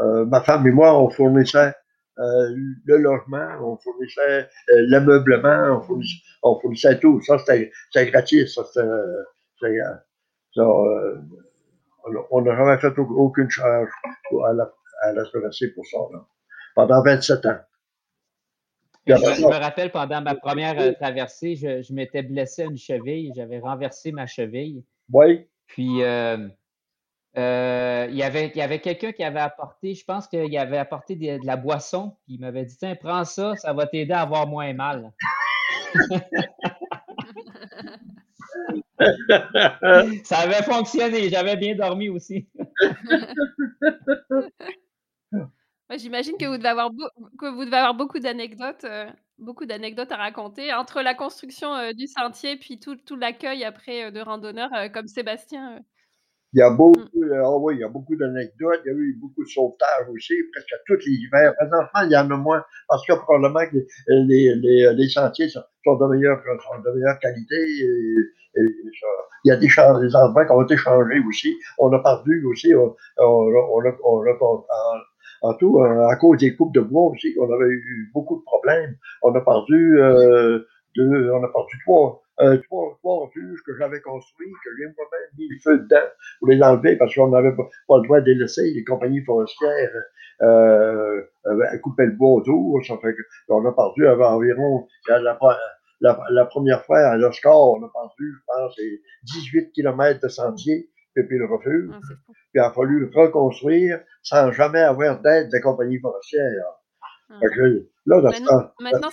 euh, 0.00 0.24
ma 0.26 0.40
femme 0.40 0.66
et 0.66 0.70
moi, 0.70 0.98
on 0.98 1.10
fournissait 1.10 1.72
euh, 2.18 2.56
le 2.84 2.96
logement, 2.96 3.48
on 3.60 3.76
fournissait 3.76 4.48
euh, 4.70 4.86
l'ameublement, 4.88 5.80
on 6.42 6.60
fournissait, 6.60 6.98
tout. 6.98 7.20
Ça, 7.22 7.38
c'était 7.38 7.70
gratuit. 8.10 8.48
Ça, 8.48 8.62
on 12.30 12.42
n'a 12.42 12.56
jamais 12.56 12.78
fait 12.78 12.98
aucune 12.98 13.50
charge 13.50 13.88
à 14.46 14.52
la, 14.52 14.70
à 15.02 15.12
pour 15.74 15.86
ça, 15.86 15.98
pendant 16.74 17.02
27 17.02 17.46
ans. 17.46 17.58
Je, 19.06 19.12
me 19.12 19.60
rappelle, 19.60 19.90
pendant 19.90 20.22
ma 20.22 20.34
première 20.34 20.96
traversée, 20.96 21.56
je, 21.56 21.82
je 21.82 21.92
m'étais 21.92 22.22
blessé 22.22 22.62
à 22.62 22.66
une 22.66 22.78
cheville. 22.78 23.32
J'avais 23.36 23.58
renversé 23.58 24.12
ma 24.12 24.26
cheville. 24.26 24.82
Oui. 25.12 25.46
Puis, 25.66 26.02
euh, 27.36 28.06
il 28.08 28.16
y 28.16 28.22
avait, 28.22 28.52
il 28.54 28.58
y 28.58 28.62
avait 28.62 28.80
quelqu'un 28.80 29.12
qui 29.12 29.24
avait 29.24 29.40
apporté, 29.40 29.94
je 29.94 30.04
pense 30.04 30.28
qu'il 30.28 30.56
avait 30.56 30.78
apporté 30.78 31.16
de, 31.16 31.44
la 31.44 31.56
boisson, 31.56 32.16
puis 32.24 32.34
il 32.34 32.40
m'avait 32.40 32.64
dit 32.64 32.76
Tiens, 32.76 32.94
prends 32.94 33.24
ça, 33.24 33.56
ça 33.56 33.72
va 33.72 33.86
t'aider 33.86 34.12
à 34.12 34.20
avoir 34.20 34.46
moins 34.46 34.72
mal. 34.72 35.12
ça 40.24 40.38
avait 40.38 40.62
fonctionné, 40.62 41.28
j'avais 41.28 41.56
bien 41.56 41.74
dormi 41.74 42.08
aussi. 42.08 42.46
J'imagine 45.96 46.36
que 46.38 46.46
vous 46.46 46.56
devez 46.56 46.68
avoir, 46.68 46.90
que 47.38 47.46
vous 47.54 47.64
devez 47.64 47.76
avoir 47.76 47.94
beaucoup 47.94 48.18
d'anecdotes, 48.18 48.84
euh, 48.84 49.06
beaucoup 49.38 49.66
d'anecdotes 49.66 50.12
à 50.12 50.16
raconter 50.16 50.72
entre 50.72 51.02
la 51.02 51.14
construction 51.14 51.74
euh, 51.74 51.92
du 51.92 52.06
sentier 52.06 52.56
puis 52.56 52.78
tout, 52.78 52.96
tout 52.96 53.16
l'accueil 53.16 53.64
après 53.64 54.10
de 54.10 54.20
randonneurs 54.20 54.70
comme 54.92 55.06
Sébastien. 55.06 55.80
Il 56.52 56.60
y 56.60 56.62
a 56.62 56.70
beaucoup, 56.70 57.00
mmh. 57.00 57.24
euh, 57.24 57.44
ah 57.44 57.56
oui, 57.58 57.74
il 57.74 57.80
y 57.80 57.84
a 57.84 57.88
beaucoup 57.88 58.14
d'anecdotes. 58.14 58.80
Il 58.84 58.88
y 58.88 58.94
a 58.94 58.96
eu 58.96 59.18
beaucoup 59.20 59.42
de 59.42 59.48
sauvetage 59.48 60.08
aussi, 60.12 60.34
presque 60.52 60.70
tous 60.86 61.04
les 61.04 61.12
hivers. 61.12 61.52
Présentement, 61.56 62.02
il 62.04 62.12
y 62.12 62.16
en 62.16 62.30
a 62.30 62.36
moins 62.36 62.64
parce 62.88 63.04
que 63.06 63.12
probablement 63.14 63.66
que 63.66 63.78
les, 64.06 64.54
les, 64.54 64.92
les 64.94 65.08
sentiers 65.08 65.48
sont, 65.48 65.60
de 65.60 66.14
meilleure, 66.14 66.40
sont 66.44 66.80
de 66.80 66.90
meilleure 66.94 67.18
qualité. 67.18 67.56
Et, 67.56 68.60
et 68.60 68.66
il 69.44 69.48
y 69.48 69.50
a 69.50 69.56
des, 69.56 69.66
des 69.66 70.16
endroits 70.16 70.44
qui 70.46 70.52
ont 70.52 70.62
été 70.62 70.76
changés 70.76 71.20
aussi. 71.28 71.56
On 71.78 71.92
a 71.92 71.98
perdu 71.98 72.44
aussi, 72.46 72.72
on, 72.72 72.94
on, 73.18 73.24
on, 73.24 73.82
on 74.04 74.22
a, 74.22 75.04
en, 75.44 75.54
tout, 75.54 75.78
euh, 75.78 76.06
à 76.08 76.16
cause 76.16 76.38
des 76.38 76.54
coupes 76.56 76.74
de 76.74 76.80
bois 76.80 77.10
aussi, 77.10 77.34
on 77.38 77.52
avait 77.52 77.68
eu 77.68 78.10
beaucoup 78.14 78.38
de 78.38 78.44
problèmes. 78.44 78.96
On 79.22 79.34
a 79.34 79.40
perdu, 79.40 80.00
euh, 80.00 80.60
deux, 80.96 81.30
on 81.30 81.44
a 81.44 81.48
perdu 81.48 81.78
trois 81.84 82.22
euh, 82.40 82.58
trois, 82.68 82.98
trois 83.00 83.30
juges 83.32 83.62
que 83.64 83.76
j'avais 83.78 84.00
construits, 84.00 84.50
que 84.64 84.70
j'ai 84.76 84.86
moi-même 84.86 85.28
mis 85.38 85.48
le 85.48 85.58
feu 85.62 85.78
dedans 85.78 86.08
pour 86.40 86.48
les 86.48 86.60
enlever 86.62 86.96
parce 86.96 87.14
qu'on 87.14 87.28
n'avait 87.28 87.54
pas, 87.54 87.96
le 87.96 88.02
droit 88.02 88.20
de 88.20 88.26
les 88.26 88.34
laisser. 88.34 88.72
Les 88.72 88.82
compagnies 88.82 89.22
forestières 89.22 89.92
euh, 90.42 91.22
euh, 91.46 91.78
coupaient 91.82 92.06
le 92.06 92.16
bois 92.16 92.30
autour. 92.30 92.84
Ça 92.86 92.98
fait 92.98 93.14
on 93.48 93.64
a 93.64 93.72
perdu 93.72 94.08
environ 94.08 94.88
la, 95.08 95.20
la, 95.20 96.18
la, 96.30 96.44
première 96.46 96.84
fois 96.84 96.98
à 96.98 97.16
l'Oscar, 97.16 97.56
on 97.56 97.84
a 97.84 97.90
perdu, 97.92 98.34
je 98.34 98.44
pense, 98.46 98.76
18 99.22 99.70
km 99.72 100.20
de 100.20 100.28
sentier 100.28 100.88
puis 101.22 101.38
le 101.38 101.46
refuge. 101.46 101.90
Ah, 101.92 101.98
puis 102.00 102.36
il 102.54 102.60
a 102.60 102.72
fallu 102.72 103.10
reconstruire 103.14 104.00
sans 104.22 104.50
jamais 104.52 104.80
avoir 104.80 105.20
d'aide 105.20 105.48
des 105.50 105.60
compagnies 105.60 105.98
forestières. 106.00 106.50
Ah. 107.30 107.38
là, 108.06 108.20
maintenant, 108.20 108.70
maintenant 108.80 109.10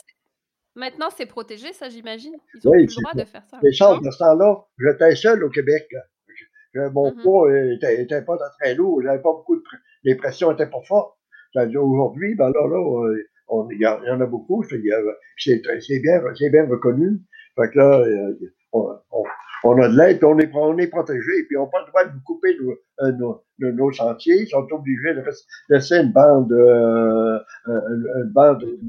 Maintenant, 0.76 1.10
c'est 1.16 1.26
protégé, 1.26 1.74
ça, 1.74 1.90
j'imagine. 1.90 2.34
Ils 2.54 2.68
ont 2.68 2.72
plus 2.72 2.96
le 2.98 3.02
droit 3.02 3.14
de 3.14 3.28
faire 3.28 3.46
ça. 3.46 3.60
Mais 3.62 3.74
ça, 3.74 4.00
dans 4.02 4.12
ce 4.12 4.18
temps-là, 4.18 4.66
j'étais 4.80 5.16
seul 5.16 5.44
au 5.44 5.50
Québec. 5.50 5.88
Mon 6.74 7.12
mmh 7.12 7.22
poids 7.22 7.52
n'était 7.52 8.22
pas 8.22 8.38
très 8.60 8.76
lourd. 8.76 9.02
J'avais 9.04 9.22
pas 9.22 9.34
beaucoup 9.34 9.58
de. 9.58 9.64
Les 10.04 10.16
pressions 10.16 10.52
n'étaient 10.52 10.70
pas 10.70 10.82
fortes. 10.88 11.18
Aujourd'hui, 11.56 12.36
ben 12.36 12.50
là, 12.50 12.68
là, 12.68 13.14
il 13.72 13.82
y, 13.82 13.86
en 13.86 14.22
a 14.22 14.26
beaucoup. 14.26 14.64
C'est 14.64 14.78
bien, 14.78 14.96
bien 15.38 16.68
reconnu. 16.70 17.20
Fait 17.58 17.70
que 17.70 17.78
là, 17.78 18.06
on, 18.72 18.98
on 19.12 19.24
a 19.64 19.90
de 19.90 19.98
l'aide, 19.98 20.24
on 20.24 20.38
est, 20.40 20.50
on 20.54 20.78
est 20.78 20.88
protégé, 20.88 21.44
puis 21.48 21.58
on 21.58 21.66
n'a 21.66 21.70
pas 21.70 21.82
le 21.82 21.88
droit 21.88 22.06
de 22.06 22.24
couper 22.26 22.58
nos, 22.60 22.72
euh, 22.72 23.12
nos, 23.60 23.72
nos, 23.72 23.92
sentiers. 23.92 24.42
Ils 24.42 24.48
sont 24.48 24.68
obligés 24.72 25.14
de 25.14 25.24
laisser 25.70 25.98
une 25.98 26.12
bande, 26.12 26.52
euh, 26.52 27.40
une 27.68 28.32
bande 28.34 28.62
de, 28.62 28.80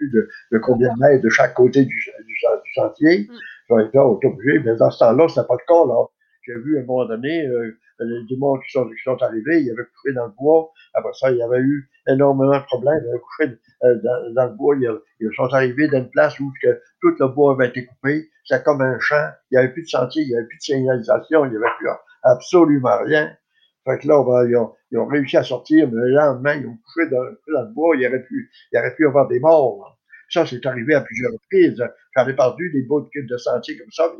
de, 0.00 0.28
de, 0.52 0.58
combien 0.58 0.92
de 0.94 1.00
mètres 1.00 1.22
de 1.22 1.30
chaque 1.30 1.54
côté 1.54 1.84
du, 1.84 1.94
du, 2.26 2.34
sentier. 2.74 3.28
Mm. 3.28 3.80
Ils 3.80 3.90
sont 3.94 4.20
obligés, 4.24 4.60
mais 4.64 4.76
dans 4.76 4.90
ce 4.90 4.98
temps-là, 4.98 5.28
ce 5.28 5.40
n'est 5.40 5.46
pas 5.46 5.54
le 5.54 5.66
cas. 5.66 5.86
Là. 5.86 6.04
J'ai 6.42 6.54
vu 6.54 6.76
à 6.76 6.82
un 6.82 6.84
moment 6.84 7.06
donné 7.06 7.46
euh, 7.46 7.78
des 8.00 8.36
gens 8.36 8.56
qui 8.58 8.72
sont, 8.72 8.88
qui 8.88 9.02
sont 9.04 9.22
arrivés, 9.22 9.62
ils 9.62 9.70
avaient 9.70 9.86
couché 9.94 10.14
dans 10.14 10.26
le 10.26 10.32
bois. 10.38 10.70
Après 10.94 11.12
ça, 11.14 11.30
il 11.30 11.38
y 11.38 11.42
avait 11.42 11.60
eu 11.60 11.88
énormément 12.08 12.58
de 12.58 12.64
problèmes. 12.64 13.00
Ils 13.04 13.10
avaient 13.10 13.20
couché 13.20 13.58
euh, 13.84 13.94
dans, 14.02 14.34
dans, 14.34 14.46
le 14.50 14.56
bois. 14.56 14.76
Ils, 14.76 14.90
ils, 15.20 15.30
sont 15.36 15.52
arrivés 15.54 15.88
dans 15.88 15.98
une 15.98 16.10
place 16.10 16.38
où 16.40 16.52
que 16.62 16.80
tout 17.00 17.14
le 17.18 17.28
bois 17.28 17.52
avait 17.52 17.68
été 17.68 17.86
coupé. 17.86 18.28
C'était 18.44 18.62
comme 18.62 18.80
un 18.80 18.98
champ. 18.98 19.30
Il 19.50 19.54
n'y 19.54 19.58
avait 19.58 19.72
plus 19.72 19.82
de 19.82 19.88
sentier, 19.88 20.22
il 20.22 20.28
n'y 20.28 20.36
avait 20.36 20.46
plus 20.46 20.58
de 20.58 20.62
signalisation, 20.62 21.44
il 21.44 21.50
n'y 21.50 21.56
avait 21.56 21.74
plus 21.78 21.88
absolument 22.22 22.98
rien. 23.04 23.36
Fait 23.84 23.98
que 23.98 24.08
là, 24.08 24.22
ben, 24.22 24.48
ils, 24.90 24.98
ont, 24.98 25.06
réussi 25.06 25.36
à 25.36 25.42
sortir, 25.42 25.88
mais 25.88 26.00
le 26.00 26.10
lendemain, 26.10 26.54
ils 26.54 26.66
ont 26.66 26.76
couché 26.76 27.08
dans, 27.10 27.24
dans 27.52 27.62
le 27.62 27.74
bois. 27.74 27.96
Il 27.96 28.02
y 28.02 28.06
aurait 28.06 28.22
pu, 28.22 28.50
y 28.72 29.04
avoir 29.04 29.28
des 29.28 29.40
morts. 29.40 29.98
Ça, 30.28 30.46
c'est 30.46 30.64
arrivé 30.66 30.94
à 30.94 31.02
plusieurs 31.02 31.32
reprises. 31.32 31.84
J'en 32.16 32.26
ai 32.26 32.34
perdu 32.34 32.70
des 32.72 32.82
bouts 32.82 33.00
de, 33.00 33.26
de 33.26 33.36
sentier 33.36 33.76
comme 33.76 33.90
ça, 33.90 34.10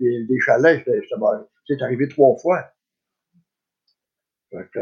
des, 0.00 0.38
chalets. 0.44 0.84
C'est 1.66 1.82
arrivé 1.82 2.08
trois 2.08 2.36
fois. 2.38 2.64
Fait 4.50 4.68
que, 4.72 4.80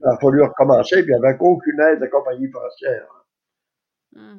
il 0.00 0.06
a 0.06 0.18
fallu 0.18 0.42
recommencer, 0.42 1.02
puis 1.02 1.12
il 1.12 1.18
n'y 1.18 1.26
avait 1.26 1.36
aucune 1.38 1.80
aide 1.80 2.00
de 2.00 2.06
compagnie 2.06 2.50
forestière. 2.50 3.06
Mmh. 4.12 4.36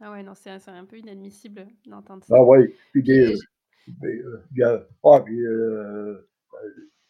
Ah 0.00 0.12
ouais, 0.12 0.22
non, 0.22 0.34
c'est 0.34 0.50
un 0.68 0.84
peu 0.84 0.98
inadmissible 0.98 1.66
d'entendre 1.86 2.24
ça. 2.24 2.34
Ah 2.36 2.44
oui, 2.44 2.74
puis 2.92 3.02
des, 3.02 3.34
euh, 4.04 4.78
ah, 5.04 5.20
puis, 5.24 5.40
euh, 5.46 6.28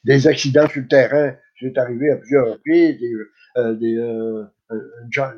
des 0.05 0.27
accidents 0.27 0.69
sur 0.69 0.83
le 0.83 0.89
terrain, 0.89 1.35
c'est 1.59 1.77
arrivé 1.79 2.11
à 2.11 2.17
plusieurs 2.17 2.53
reprises, 2.53 2.99
des, 2.99 3.13
euh, 3.57 3.75
des, 3.75 3.97
euh, 3.97 4.45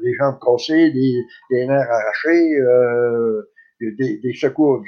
des 0.03 0.15
jambes 0.15 0.39
cassées, 0.41 0.91
des, 0.91 1.23
des 1.51 1.67
nerfs 1.67 1.91
arrachés, 1.91 2.59
euh, 2.61 3.43
des, 3.81 4.19
des, 4.19 4.35
secours. 4.35 4.85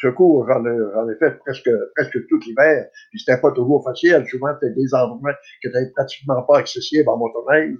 Secours, 0.00 0.46
j'en 0.48 0.64
ai, 0.64 1.12
ai, 1.12 1.16
fait 1.18 1.38
presque, 1.40 1.70
presque 1.94 2.26
tout 2.28 2.38
l'hiver, 2.38 2.86
puis 3.10 3.20
c'était 3.20 3.40
pas 3.40 3.52
toujours 3.52 3.84
facile. 3.84 4.24
Souvent, 4.28 4.48
c'était 4.54 4.74
des 4.74 4.94
endroits 4.94 5.34
qui 5.60 5.68
étaient 5.68 5.90
pratiquement 5.94 6.42
pas 6.42 6.58
accessibles 6.58 7.08
en 7.08 7.18
motoneige. 7.18 7.76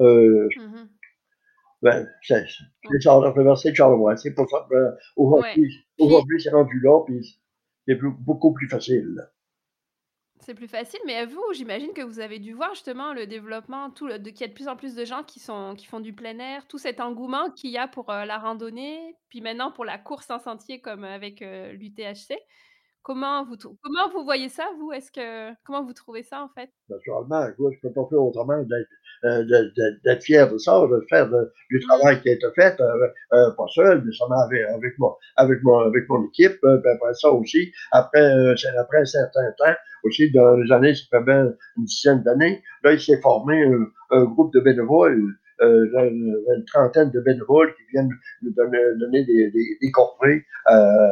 Euh, 0.00 0.48
mm-hmm. 0.48 0.88
Ben, 1.84 2.08
c'est 2.22 2.46
ça, 3.00 3.18
on 3.18 3.22
a 3.22 3.30
traversé 3.30 3.70
de 3.70 3.76
Charlevoix. 3.76 4.16
C'est 4.16 4.34
pour 4.34 4.48
ça 4.48 4.66
qu'aujourd'hui, 4.70 5.70
aujourd'hui, 5.98 6.40
c'est 6.40 6.50
rendu 6.50 6.80
là, 6.80 7.04
puis 7.04 7.38
c'est 7.86 7.98
beaucoup 8.20 8.54
plus 8.54 8.68
facile. 8.68 9.20
C'est 10.40 10.54
plus 10.54 10.68
facile, 10.68 11.00
mais 11.06 11.26
vous, 11.26 11.42
j'imagine 11.52 11.92
que 11.92 12.00
vous 12.00 12.20
avez 12.20 12.38
dû 12.38 12.54
voir 12.54 12.74
justement 12.74 13.12
le 13.12 13.26
développement, 13.26 13.90
tout 13.90 14.06
le 14.06 14.18
de 14.18 14.30
qu'il 14.30 14.40
y 14.40 14.44
a 14.44 14.48
de 14.48 14.54
plus 14.54 14.68
en 14.68 14.76
plus 14.76 14.94
de 14.94 15.04
gens 15.04 15.22
qui 15.22 15.40
sont 15.40 15.74
qui 15.76 15.86
font 15.86 16.00
du 16.00 16.14
plein 16.14 16.38
air, 16.38 16.66
tout 16.66 16.78
cet 16.78 17.00
engouement 17.00 17.50
qu'il 17.50 17.70
y 17.70 17.78
a 17.78 17.86
pour, 17.86 18.10
heu, 18.10 18.24
la 18.24 18.38
randonnée, 18.38 19.16
puis 19.28 19.42
maintenant 19.42 19.70
pour 19.70 19.84
la 19.84 19.98
course 19.98 20.30
en 20.30 20.38
sentier 20.38 20.80
comme 20.80 21.04
avec, 21.04 21.42
heu, 21.42 21.72
l'UTHC. 21.72 22.34
Comment 23.04 23.44
vous 23.44 23.56
comment 23.82 24.08
vous 24.12 24.24
voyez 24.24 24.48
ça, 24.48 24.64
vous? 24.78 24.90
Est-ce 24.92 25.12
que 25.12 25.54
comment 25.64 25.84
vous 25.84 25.92
trouvez 25.92 26.22
ça, 26.22 26.42
en 26.42 26.48
fait? 26.48 26.70
Naturellement, 26.88 27.46
écoute, 27.48 27.74
je 27.74 27.80
peux 27.86 27.92
pas 27.92 28.06
faire 28.08 28.22
autrement 28.22 28.62
d'être 28.62 28.88
euh, 29.24 29.44
d'être 30.04 30.22
fier 30.22 30.50
de 30.50 30.56
ça, 30.58 30.80
de 30.86 31.04
faire 31.10 31.28
de- 31.30 31.52
du 31.70 31.76
Mmh. 31.78 31.80
travail 31.88 32.20
qui 32.22 32.28
a 32.30 32.32
été 32.32 32.46
fait, 32.54 32.78
euh, 32.80 33.08
euh, 33.34 33.50
pas 33.56 33.66
seul, 33.74 34.02
mais 34.04 34.12
seulement 34.12 34.40
avec, 34.40 34.62
avec, 34.68 34.98
mon, 34.98 35.12
avec, 35.36 35.62
mon, 35.62 35.78
avec 35.80 36.08
mon 36.08 36.26
équipe. 36.28 36.58
euh, 36.64 36.78
puis 36.78 36.90
après 36.90 37.14
ça 37.14 37.30
aussi, 37.30 37.72
après, 37.92 38.26
après 38.78 38.98
un 39.00 39.04
certain 39.04 39.50
temps, 39.58 39.74
aussi 40.04 40.30
dans 40.32 40.56
les 40.56 40.70
années, 40.72 40.94
ça 40.94 41.04
fait 41.10 41.24
bien 41.24 41.52
une 41.78 41.84
dizaine 41.84 42.22
d'années, 42.22 42.62
là, 42.82 42.92
il 42.92 43.00
s'est 43.00 43.20
formé 43.22 43.64
un, 43.64 43.86
un 44.18 44.24
groupe 44.24 44.52
de 44.54 44.60
bénévoles, 44.60 45.34
une, 45.60 46.36
une 46.56 46.64
trentaine 46.66 47.10
de 47.10 47.20
bénévoles 47.20 47.74
qui 47.76 47.82
viennent 47.92 48.10
nous 48.42 48.52
donner, 48.54 48.78
donner 48.98 49.24
des, 49.24 49.50
des, 49.50 49.78
des 49.80 49.90
corvées 49.92 50.44
euh, 50.70 51.08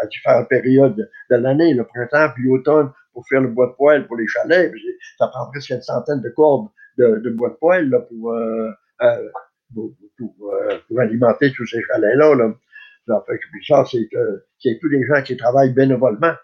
à 0.00 0.06
différentes 0.06 0.48
périodes 0.48 1.10
de 1.30 1.36
l'année, 1.36 1.74
le 1.74 1.84
printemps 1.84 2.30
puis 2.34 2.44
l'automne, 2.44 2.90
pour 3.12 3.26
faire 3.28 3.40
le 3.40 3.48
bois 3.48 3.66
de 3.68 3.72
poêle 3.72 4.06
pour 4.06 4.16
les 4.16 4.26
chalets. 4.26 4.72
Ça 5.18 5.28
prend 5.28 5.50
presque 5.50 5.70
une 5.70 5.82
centaine 5.82 6.20
de 6.20 6.30
cordes 6.30 6.68
de, 6.98 7.30
bois 7.30 7.50
de 7.50 7.54
poêle 7.54 7.88
là, 7.88 8.00
pour, 8.00 8.32
euh, 8.32 8.70
euh, 9.02 9.30
euh, 9.76 10.78
pour, 10.88 11.00
alimenter 11.00 11.52
tous 11.52 11.66
ces 11.66 11.82
chalets-là. 11.82 12.34
Là. 12.34 13.22
Puis 13.52 13.64
ça, 13.66 13.84
c'est 13.84 14.78
tous 14.80 14.88
les 14.88 15.06
gens 15.06 15.22
qui 15.22 15.36
travaillent 15.36 15.72
bénévolement. 15.72 16.34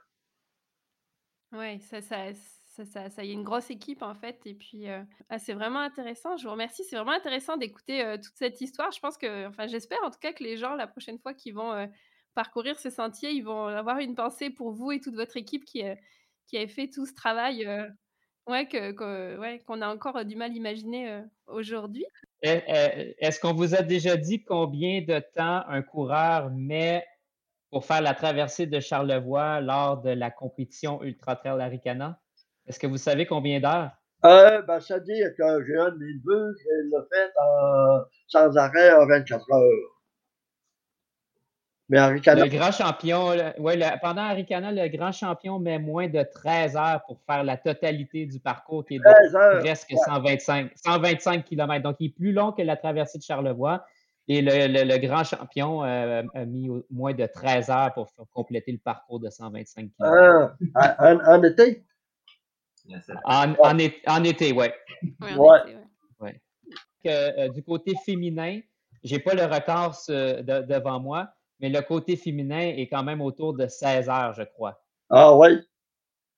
Ouais, 1.53 1.79
ça 1.81 2.01
ça 2.01 2.33
ça 2.85 3.09
ça 3.09 3.25
y 3.25 3.31
a 3.31 3.33
une 3.33 3.45
grosse 3.45 3.71
équipe, 3.71 4.03
en 4.03 4.15
fait 4.15 4.41
et 4.45 4.55
puis, 4.55 4.87
ah, 5.29 5.39
c'est 5.39 5.53
vraiment 5.53 5.81
intéressant. 5.81 6.37
Je 6.37 6.45
vous 6.45 6.51
remercie. 6.51 6.83
C'est 6.85 6.97
vraiment 6.97 7.13
intéressant 7.13 7.57
d'écouter, 7.57 8.03
toute 8.17 8.35
cette 8.35 8.61
histoire. 8.61 8.91
Je 8.91 9.01
pense 9.01 9.17
que 9.17 9.47
enfin, 9.47 9.67
j'espère 9.67 9.99
en 10.05 10.11
tout 10.11 10.19
cas 10.21 10.33
que 10.33 10.43
les 10.43 10.57
gens, 10.57 10.75
la 10.75 10.87
prochaine 10.87 11.19
fois 11.19 11.35
qu'ils 11.35 11.55
vont, 11.55 11.89
parcourir 12.35 12.79
ces 12.79 12.91
sentiers, 12.91 13.31
ils 13.31 13.45
vont 13.45 13.67
avoir 13.67 13.99
une 13.99 14.15
pensée 14.15 14.51
pour 14.51 14.73
vous 14.73 14.93
et 14.93 15.01
toute 15.01 15.15
votre 15.15 15.37
équipe 15.37 15.65
qui, 15.65 15.83
qui 16.47 16.57
avez 16.57 16.69
fait 16.69 16.89
tout 16.89 17.07
ce 17.07 17.15
travail, 17.15 17.65
heu, 17.65 17.89
ouais, 18.49 18.67
que 18.67 18.93
que 18.93 19.39
ouais, 19.39 19.61
qu'on 19.67 19.83
a 19.83 19.89
encore, 19.89 20.19
heu, 20.19 20.25
du 20.25 20.37
mal 20.37 20.51
à 20.51 20.55
imaginer, 20.55 21.23
aujourd'hui. 21.47 22.05
Est 22.43 22.65
est 22.67 23.17
est-ce 23.19 23.41
qu'on 23.41 23.55
vous 23.55 23.75
a 23.75 23.83
déjà 23.83 24.17
dit 24.17 24.45
combien 24.45 25.01
de 25.03 25.19
temps 25.19 25.63
un 25.69 25.83
coureur 25.83 26.51
met 26.51 27.05
pour 27.71 27.85
faire 27.85 28.03
la 28.03 28.15
traversée 28.15 28.67
de 28.67 28.81
Charlevoix 28.81 29.61
lors 29.61 30.01
de 30.01 30.11
la 30.11 30.31
compétition 30.31 31.03
Ultra 31.03 31.37
Trail 31.37 31.61
Aricana? 31.61 32.21
Est-ce 32.67 32.79
que 32.79 32.87
vous 32.87 32.99
savez 32.99 33.27
combien 33.27 33.61
d'heures? 33.61 33.91
Euh, 34.25 34.63
ben, 34.63 34.81
c'est-à-dire 34.81 35.29
que 35.37 35.65
j'ai 35.65 35.77
un 35.77 35.91
de 35.91 35.99
mes 35.99 36.91
l'a 36.91 37.05
fait 37.13 37.31
sans 38.27 38.57
arrêt 38.57 38.93
en 38.95 39.07
24 39.07 39.53
heures. 39.53 39.94
Mais 41.91 41.99
Aricana, 41.99 42.45
Le 42.45 42.51
grand 42.51 42.73
champion, 42.73 43.33
le- 43.33 43.61
ouais, 43.61 43.77
le- 43.77 44.01
pendant 44.01 44.23
Aricana, 44.23 44.73
le 44.73 44.89
grand 44.89 45.13
champion 45.13 45.59
met 45.59 45.79
moins 45.79 46.09
de 46.09 46.23
13 46.23 46.77
heures 46.77 47.03
pour 47.07 47.21
faire 47.29 47.45
la 47.45 47.59
totalité 47.59 48.25
du 48.25 48.41
parcours 48.41 48.87
qui 48.87 48.95
est 48.95 48.99
de 48.99 49.05
13 49.05 49.37
heures. 49.37 49.59
presque 49.61 49.93
125, 50.07 50.71
125 50.77 51.45
km. 51.45 51.83
Donc, 51.83 51.97
il 52.01 52.07
est 52.07 52.15
plus 52.15 52.33
long 52.33 52.53
que 52.53 52.63
la 52.63 52.77
traversée 52.77 53.19
de 53.19 53.23
Charlevoix. 53.23 53.85
Et 54.27 54.41
le, 54.41 54.67
le- 54.69 54.85
le 54.91 54.97
grand 55.07 55.23
champion 55.25 55.85
euh, 55.85 56.23
a 56.35 56.45
mis 56.47 56.71
au- 56.71 56.87
moins 56.91 57.13
de 57.13 57.27
13 57.27 57.69
heures 57.69 57.93
pour 57.93 58.09
faire 58.11 58.25
compléter 58.33 58.73
le 58.73 58.79
parcours 58.79 59.21
de 59.21 59.29
125 59.29 59.91
km. 59.99 60.57
Ah, 60.75 60.97
en, 61.13 61.19
en 61.27 61.43
été? 61.43 61.85
En, 63.25 63.53
en, 63.63 63.79
é- 63.79 64.01
en 64.07 64.25
été, 64.25 64.53
oui. 64.53 64.67
Ouais, 65.21 65.37
Ouais. 66.21 66.41
que, 67.05 67.09
euh, 67.11 67.49
du 67.51 67.63
côté 67.63 67.93
féminin, 68.07 68.61
j'ai 69.03 69.19
pas 69.19 69.35
le 69.35 69.45
record 69.45 69.95
euh, 70.09 70.41
de- 70.41 70.63
devant 70.67 70.99
moi, 71.01 71.29
mais 71.65 71.71
le 71.71 71.81
côté 71.81 72.15
féminin 72.17 72.61
est 72.61 72.89
quand 72.89 73.03
même 73.03 73.23
autour 73.23 73.55
de 73.55 73.67
16 73.69 74.11
heures, 74.11 74.35
je 74.35 74.43
crois. 74.43 74.85
Ah 75.09 75.35
oui. 75.35 75.61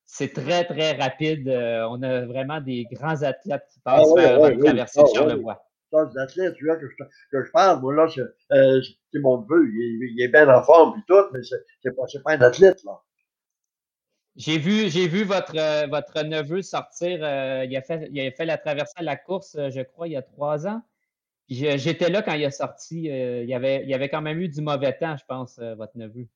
C'est 0.05 0.33
très, 0.33 0.65
très 0.65 0.93
rapide. 0.93 1.49
euh, 1.49 1.85
on 1.91 2.01
a 2.05 2.25
vraiment 2.27 2.61
des 2.61 2.85
grands 2.93 3.21
athlètes 3.25 3.65
qui 3.73 3.81
Ah 3.85 3.97
passent 3.97 4.13
oui, 4.15 4.23
faire 4.23 4.39
oui, 4.39 4.51
la 4.51 4.51
oui. 4.53 4.69
traversée 4.69 5.01
Ah 5.01 5.03
de 5.03 5.09
oui. 5.09 5.09
Charlevoix. 5.09 5.65
Des 5.93 6.19
athlètes, 6.21 6.55
tu 6.55 6.67
vois, 6.67 6.77
que 6.77 6.89
je, 6.89 6.95
que 7.33 7.45
je 7.45 7.51
parle, 7.51 7.81
moi, 7.81 7.93
là, 7.93 8.07
c'est 8.09 8.21
euh, 8.53 8.81
mon 9.15 9.41
neveu, 9.41 9.69
il, 9.69 10.05
est- 10.05 10.13
il 10.13 10.23
est 10.23 10.29
bien 10.29 10.49
en 10.49 10.63
forme 10.63 10.97
et 11.01 11.03
tout, 11.09 11.25
mais 11.33 11.41
c'est 11.83 11.91
pas, 11.97 12.05
pas 12.25 12.33
un 12.35 12.41
athlète, 12.43 12.85
là. 12.85 13.01
J'ai 14.37 14.59
vu, 14.59 14.89
j'ai 14.91 15.09
vu 15.09 15.25
votre, 15.25 15.57
euh, 15.57 15.87
votre 15.89 16.23
neveu 16.23 16.63
sortir. 16.63 17.19
euh, 17.25 17.65
il, 17.65 17.75
a 17.77 17.83
fait, 17.83 18.09
il 18.13 18.21
a 18.21 18.31
fait 18.31 18.45
la 18.45 18.59
traversée 18.59 18.93
à 18.97 19.03
la 19.03 19.17
course, 19.17 19.57
je 19.57 19.81
crois, 19.83 20.09
il 20.09 20.13
y 20.13 20.17
a 20.17 20.23
trois 20.23 20.67
ans. 20.69 20.83
J'étais 21.49 22.11
là 22.11 22.23
quand 22.23 22.35
il 22.35 22.45
a 22.45 22.51
sorti. 22.51 23.11
euh, 23.11 23.43
il, 23.43 23.49
y 23.49 23.55
avait, 23.55 23.85
il 23.87 23.95
avait 23.95 24.09
quand 24.09 24.23
même 24.23 24.41
eu 24.41 24.49
du 24.49 24.61
mauvais 24.61 24.93
temps, 24.93 25.17
je 25.17 25.25
pense, 25.29 25.59
euh, 25.59 25.75
votre 25.77 25.97
neveu. 25.97 26.27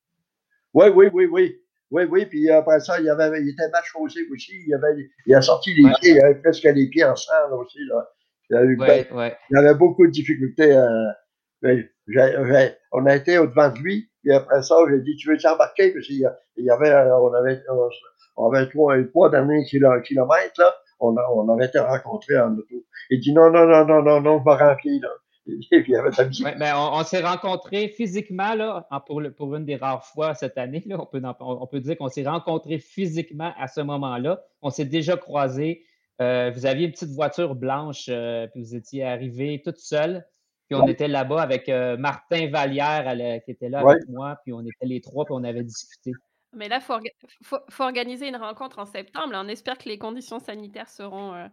Oui, 0.75 0.87
oui, 0.95 1.09
oui, 1.13 1.27
oui. 1.27 1.57
Oui, 1.93 2.05
oui, 2.05 2.25
puis 2.27 2.49
après 2.49 2.79
ça, 2.79 3.01
il, 3.01 3.09
avait, 3.11 3.43
il 3.43 3.49
était 3.49 3.69
mal 3.71 3.83
chaussé 3.85 4.21
aussi. 4.33 4.53
Il, 4.69 4.73
avait, 4.75 5.11
il 5.27 5.35
a 5.35 5.43
sorti 5.43 5.75
les 5.75 5.85
Ouais. 5.87 5.93
pieds, 6.01 6.13
il 6.13 6.21
avait 6.25 6.37
presque 6.37 6.63
les 6.63 6.87
pieds 6.87 7.03
en 7.03 7.17
sang, 7.17 7.33
aussi, 7.59 7.81
là. 7.89 8.09
Il, 8.49 8.57
a 8.57 8.63
eu- 8.63 8.79
Ouais, 8.79 9.09
ouais. 9.13 9.37
il 9.51 9.57
avait 9.57 9.75
beaucoup 9.75 10.07
de 10.07 10.13
difficultés. 10.13 10.73
euh, 10.73 11.09
j'ai- 11.63 11.91
on 12.93 13.07
a 13.07 13.17
été 13.17 13.39
au-devant 13.39 13.71
de 13.71 13.79
lui, 13.81 14.09
puis 14.23 14.33
après 14.33 14.63
ça, 14.63 14.77
j'ai 14.89 15.01
dit, 15.01 15.17
tu 15.17 15.29
veux 15.31 15.37
t'embarquer? 15.39 15.93
Parce 15.93 16.07
qu'il 16.07 16.19
y 16.19 16.71
avait, 16.71 16.95
on 16.95 17.35
avait, 17.35 17.61
on, 17.69 17.89
on 18.37 18.53
avait 18.53 18.69
trois, 18.71 18.97
trois 19.09 19.29
derniers 19.31 19.65
kilo- 19.65 20.01
kilomètres, 20.03 20.61
là. 20.61 20.73
On, 21.01 21.17
a- 21.17 21.27
on 21.35 21.49
avait 21.49 21.67
été 21.67 21.79
rencontrés 21.79 22.39
en 22.39 22.53
auto. 22.57 22.85
Il 23.11 23.21
dit, 23.21 23.33
non, 23.33 23.51
non, 23.51 23.67
non, 23.67 23.85
non, 23.87 24.03
non, 24.03 24.21
non, 24.21 24.39
je 24.39 24.45
me 24.51 24.55
remplis, 24.57 25.01
là. 25.01 25.09
Et 25.47 25.57
puis, 25.83 25.85
il 25.93 25.97
avait 25.97 26.11
de 26.11 26.17
la 26.19 26.25
musique. 26.27 26.45
Ouais, 26.47 26.55
ben, 26.59 26.75
on, 26.77 26.99
on 26.99 27.03
s'est 27.03 27.23
rencontrés 27.23 27.89
physiquement 27.89 28.55
là, 28.55 28.87
pour, 29.07 29.21
le- 29.21 29.33
pour 29.33 29.55
une 29.57 29.65
des 29.65 29.77
rares 29.77 30.05
fois 30.05 30.35
cette 30.35 30.59
année. 30.59 30.83
Là, 30.87 30.97
on, 31.01 31.07
peut, 31.07 31.21
en- 31.25 31.37
on 31.41 31.67
peut 31.67 31.81
dire 31.81 31.97
qu'on 31.97 32.09
s'est 32.09 32.27
rencontrés 32.27 32.79
physiquement 32.79 33.53
à 33.59 33.67
ce 33.67 33.81
moment-là. 33.81 34.43
On 34.63 34.71
s'est 34.71 34.85
déjà 34.85 35.17
croisés. 35.17 35.85
Euh, 36.21 36.51
vous 36.55 36.67
aviez 36.67 36.85
une 36.87 36.93
petite 36.93 37.11
voiture 37.13 37.55
blanche, 37.55 38.07
euh, 38.11 38.47
puis 38.49 38.63
vous 38.63 38.75
étiez 38.77 39.05
arrivé 39.05 39.63
toute 39.65 39.79
seule. 39.79 40.27
Puis 40.69 40.79
on 40.79 40.85
Ouais. 40.85 40.93
était 40.93 41.09
là-bas 41.09 41.41
avec 41.43 41.69
euh, 41.71 41.97
Martin 41.97 42.49
Vallière 42.51 43.41
qui 43.45 43.51
était 43.51 43.71
là 43.71 43.83
Ouais. 43.85 43.93
avec 43.95 44.09
moi. 44.09 44.37
Puis 44.45 44.53
on 44.53 44.61
était 44.61 44.87
les 44.87 45.01
trois, 45.01 45.25
puis 45.25 45.35
on 45.37 45.43
avait 45.43 45.65
discuté. 45.65 46.13
Mais 46.53 46.69
là, 46.69 46.81
faut, 46.81 46.99
faut, 47.43 47.83
organiser 47.85 48.29
une 48.29 48.37
rencontre 48.37 48.81
en 48.81 48.87
septembre. 48.87 49.33
On 49.35 49.49
espère 49.49 49.79
que 49.79 49.89
les 49.89 49.99
conditions 49.99 50.41
sanitaires 50.41 50.89
seront, 50.89 51.35
euh, 51.35 51.47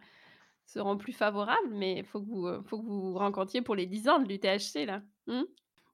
seront 0.65 0.97
plus 0.97 1.13
favorables, 1.13 1.69
mais 1.69 1.99
il 1.99 2.03
faut, 2.03 2.19
que 2.19 2.25
vous, 2.25 2.47
euh, 2.47 2.63
faut 2.63 2.79
que 2.79 2.85
vous 2.85 3.13
rencontriez 3.13 3.61
pour 3.61 3.75
les 3.75 3.85
10 3.85 4.09
ans 4.09 4.19
de 4.19 4.27
l'UTHC. 4.27 4.85
Là. 4.85 5.03
Hmm? 5.27 5.43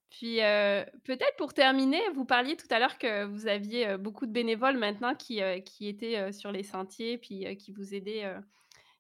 Puis 0.10 0.42
euh, 0.42 0.86
peut-être 1.04 1.36
pour 1.38 1.54
terminer, 1.54 2.02
vous 2.16 2.24
parliez 2.24 2.56
tout 2.56 2.68
à 2.70 2.80
l'heure 2.80 2.98
que 2.98 3.26
vous 3.26 3.48
aviez 3.48 3.98
beaucoup 3.98 4.26
de 4.26 4.32
bénévoles 4.32 4.78
maintenant 4.78 5.16
qui, 5.16 5.42
qui 5.66 5.88
étaient 5.88 6.32
sur 6.32 6.52
les 6.52 6.64
sentiers, 6.64 7.18
puis 7.18 7.58
qui 7.58 7.72
vous 7.72 7.96
aidaient, 7.96 8.32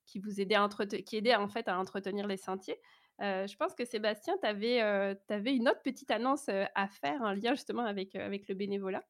qui 0.08 0.18
vous 0.18 0.42
aidaient 0.42 0.56
à 0.56 0.68
qui 1.06 1.18
aidaient 1.18 1.36
en 1.36 1.48
fait 1.48 1.68
à 1.68 1.78
entretenir 1.78 2.26
les 2.26 2.38
sentiers. 2.38 2.80
Je 3.20 3.56
pense 3.58 3.76
que 3.76 3.86
Sébastien, 3.86 4.34
tu 4.42 4.48
avais, 4.48 4.80
une 5.46 5.70
autre 5.70 5.84
petite 5.84 6.10
annonce 6.10 6.50
à 6.50 6.88
faire 6.88 7.22
en 7.22 7.32
lien 7.32 7.54
justement 7.54 7.86
avec, 7.86 8.16
avec 8.16 8.48
le 8.50 8.56
bénévolat. 8.56 9.04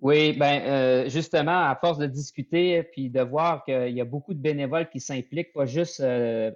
Oui, 0.00 0.32
ben 0.34 0.62
euh, 0.62 1.08
justement, 1.08 1.66
à 1.68 1.76
force 1.80 1.98
de 1.98 2.06
discuter 2.06 2.82
puis 2.82 3.10
de 3.10 3.20
voir 3.20 3.64
qu'il 3.64 3.90
y 3.94 4.00
a 4.00 4.04
beaucoup 4.04 4.34
de 4.34 4.38
bénévoles 4.40 4.88
qui 4.90 5.00
s'impliquent, 5.00 5.52
pas 5.52 5.66
juste 5.66 6.00
euh, 6.00 6.50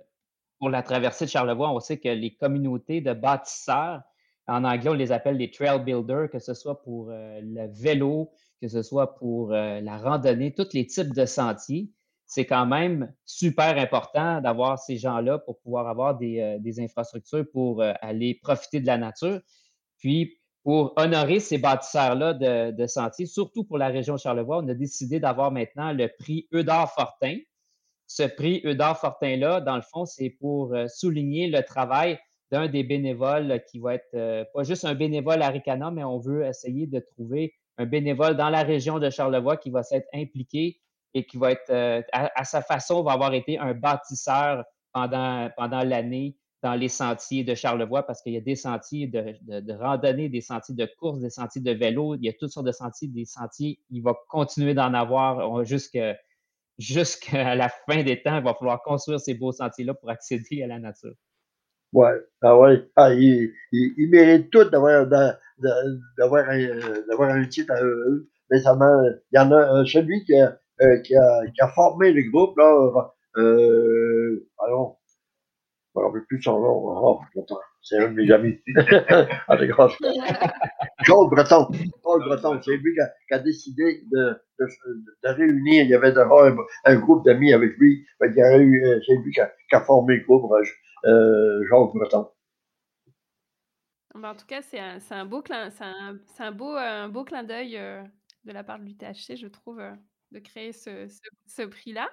pour 0.59 0.70
la 0.70 0.83
traversée 0.83 1.24
de 1.24 1.31
Charlevoix, 1.31 1.70
on 1.70 1.81
sait 1.81 1.98
que 1.98 2.09
les 2.09 2.35
communautés 2.35 3.01
de 3.01 3.12
bâtisseurs, 3.12 4.03
en 4.48 4.64
anglais, 4.64 4.90
on 4.90 4.94
les 4.94 5.12
appelle 5.12 5.37
les 5.37 5.51
trail 5.51 5.83
builders, 5.85 6.31
que 6.31 6.38
ce 6.38 6.53
soit 6.55 6.83
pour 6.83 7.11
euh, 7.11 7.40
le 7.42 7.68
vélo, 7.72 8.33
que 8.61 8.68
ce 8.68 8.83
soit 8.83 9.14
pour 9.16 9.51
la 9.51 9.98
randonnée, 9.98 10.53
tous 10.53 10.72
les 10.72 10.85
types 10.87 11.14
de 11.14 11.24
sentiers. 11.27 11.90
C'est 12.27 12.44
quand 12.44 12.66
même 12.66 13.12
super 13.24 13.79
important 13.79 14.40
d'avoir 14.40 14.81
ces 14.81 14.96
gens-là 14.96 15.38
pour 15.38 15.61
pouvoir 15.61 15.87
avoir 15.87 16.18
des, 16.18 16.57
des 16.59 16.81
infrastructures 16.81 17.44
pour 17.53 17.83
aller 17.83 18.35
profiter 18.42 18.81
de 18.81 18.87
la 18.87 18.98
nature. 18.98 19.40
Puis, 19.98 20.38
pour 20.68 20.92
honorer 20.96 21.40
ces 21.40 21.57
bâtisseurs-là 21.57 22.35
de, 22.35 22.87
sentiers, 22.87 23.24
surtout 23.24 23.64
pour 23.64 23.78
la 23.78 23.88
région 23.88 24.18
Charlevoix, 24.18 24.59
on 24.59 24.68
a 24.68 24.74
décidé 24.74 25.18
d'avoir 25.18 25.50
maintenant 25.50 25.94
le 25.94 26.11
prix 26.18 26.46
Eudard 26.52 26.92
Fortin. 26.92 27.38
Ce 28.07 28.24
prix 28.24 28.61
Eudard 28.66 29.00
Fortin-là, 29.00 29.62
dans 29.62 29.76
le 29.76 29.81
fond, 29.81 30.04
c'est 30.04 30.28
pour 30.28 30.74
euh, 30.74 30.87
souligner 30.87 31.48
le 31.48 31.62
travail 31.62 32.18
d'un 32.50 32.68
des 32.68 32.83
bénévoles 32.83 33.62
qui 33.70 33.78
va 33.78 33.94
être 33.94 34.11
euh, 34.12 34.44
pas 34.52 34.62
juste 34.62 34.85
un 34.85 34.94
bénévole 34.94 35.40
à 35.40 35.48
Ricana, 35.48 35.90
mais 35.90 36.04
on 36.04 36.18
veut 36.18 36.44
essayer 36.44 36.87
de 36.87 37.00
trouver 37.00 37.54
un 37.78 37.87
bénévole 37.87 38.37
dans 38.37 38.50
la 38.50 38.62
région 38.62 38.98
de 38.98 39.09
Charlevoix 39.09 39.57
qui 39.57 39.70
va 39.70 39.83
s'être 39.83 40.09
impliqué 40.12 40.83
et 41.14 41.24
qui 41.24 41.38
va 41.38 41.52
être, 41.52 41.70
euh, 41.70 42.02
à, 42.12 42.31
à, 42.38 42.44
sa 42.44 42.61
façon, 42.61 43.02
va 43.02 43.12
avoir 43.12 43.33
été 43.33 43.59
un 43.59 43.72
bâtisseur 43.72 44.64
pendant, 44.92 45.48
pendant 45.57 45.83
l'année 45.83 46.37
dans 46.62 46.75
les 46.75 46.88
sentiers 46.88 47.44
de 47.44 47.55
Charlevoix 47.55 48.03
parce 48.03 48.23
qu'il 48.23 48.33
y 48.33 48.37
a 48.37 48.40
des 48.40 48.57
sentiers 48.57 49.07
de, 49.07 49.73
randonnée, 49.73 50.29
des 50.29 50.40
sentiers 50.40 50.75
de 50.75 50.88
course, 50.99 51.21
des 51.21 51.31
sentiers 51.31 51.62
de 51.62 51.71
vélo, 51.73 52.16
il 52.16 52.25
y 52.25 52.29
a 52.29 52.33
toutes 52.33 52.51
sortes 52.51 52.66
de 52.66 52.73
sentiers, 52.73 53.09
des 53.09 53.25
sentiers, 53.25 53.79
il 53.90 54.03
va 54.03 54.14
continuer 54.29 54.75
d'en 54.75 54.92
avoir 54.94 55.64
jusqu'à 55.64 56.16
la 57.55 57.68
fin 57.68 58.03
des 58.03 58.23
temps, 58.23 58.38
il 58.38 58.44
va 58.44 58.55
falloir 58.55 58.83
construire 58.83 59.21
ces 59.21 59.35
beaux 59.35 59.53
sentiers-là 59.53 59.94
pour 59.94 60.11
accéder 60.11 60.62
à 60.62 60.66
la 60.66 60.79
nature. 60.79 61.14
Ouais, 61.92 62.21
ah 62.42 62.59
ouais. 62.59 62.87
Ah, 62.97 63.14
ils, 63.14 63.51
ils, 63.73 63.94
ils 63.97 64.11
méritent 64.11 64.51
tous 64.51 64.64
d'avoir 64.64 65.07
un, 65.11 65.31
un 67.21 67.44
titre 67.47 67.73
à 67.73 67.83
eux. 67.83 68.29
Récemment, 68.51 69.03
il 69.33 69.37
y 69.37 69.38
en 69.38 69.53
a 69.53 69.85
celui 69.87 70.25
qui 70.25 70.35
a, 70.35 70.59
euh, 70.83 70.99
qui, 71.01 71.14
a, 71.16 71.68
formé 71.75 72.12
le 72.12 72.31
groupe, 72.31 72.57
là, 72.57 73.12
euh, 73.37 74.49
alors, 74.59 75.01
je 75.98 76.02
ne 76.02 76.02
me 76.02 76.06
rappelle 76.06 76.24
plus 76.26 76.42
son 76.42 76.61
nom. 76.61 77.00
Oh, 77.02 77.20
c'est 77.82 77.98
un 77.98 78.08
de 78.08 78.14
mes 78.14 78.30
amis. 78.30 78.58
Claude 81.04 81.30
Breton. 81.30 81.68
Claude 82.02 82.24
Breton, 82.24 82.61
c'est 82.62 82.76
lui 82.76 82.94
qui 82.94 83.00
a, 83.00 83.08
qui 83.28 83.34
a 83.34 83.38
décidé 83.38 84.02
de, 84.12 84.37
de, 84.58 84.66
de, 85.24 85.28
réunir. 85.28 85.84
Il 85.84 85.90
y 85.90 85.94
avait 85.94 86.16
un, 86.16 86.56
un, 86.84 86.96
groupe 86.96 87.24
d'amis 87.24 87.52
avec 87.52 87.76
lui. 87.78 88.06
C'est 88.20 88.28
lui 88.28 89.32
qui 89.32 89.40
a, 89.40 89.52
qui 89.68 89.76
a, 89.76 89.80
formé 89.80 90.16
le 90.16 90.24
groupe, 90.24 90.50
euh, 91.06 91.64
Jacques 91.68 91.94
Breton. 91.94 92.28
Ben, 94.14 94.30
en 94.30 94.34
tout 94.34 94.46
cas, 94.46 94.62
c'est 94.62 94.80
un, 94.80 94.98
un, 95.11 95.24
beau 95.24 95.42
clin, 95.42 95.70
un, 95.80 96.18
un, 96.38 96.52
beau, 96.52 96.76
un 96.76 97.08
beau 97.08 97.24
clin 97.24 97.44
d'œil 97.44 97.76
euh, 97.76 98.02
de 98.44 98.52
la 98.52 98.64
part 98.64 98.78
de 98.78 98.84
l'UTHC, 98.84 99.37
je 99.37 99.46
trouve, 99.46 99.80
euh, 99.80 99.92
de 100.32 100.40
créer 100.40 100.72
ce, 100.72 101.06
ce, 101.08 101.20
ce 101.46 101.62
prix-là. 101.62 102.08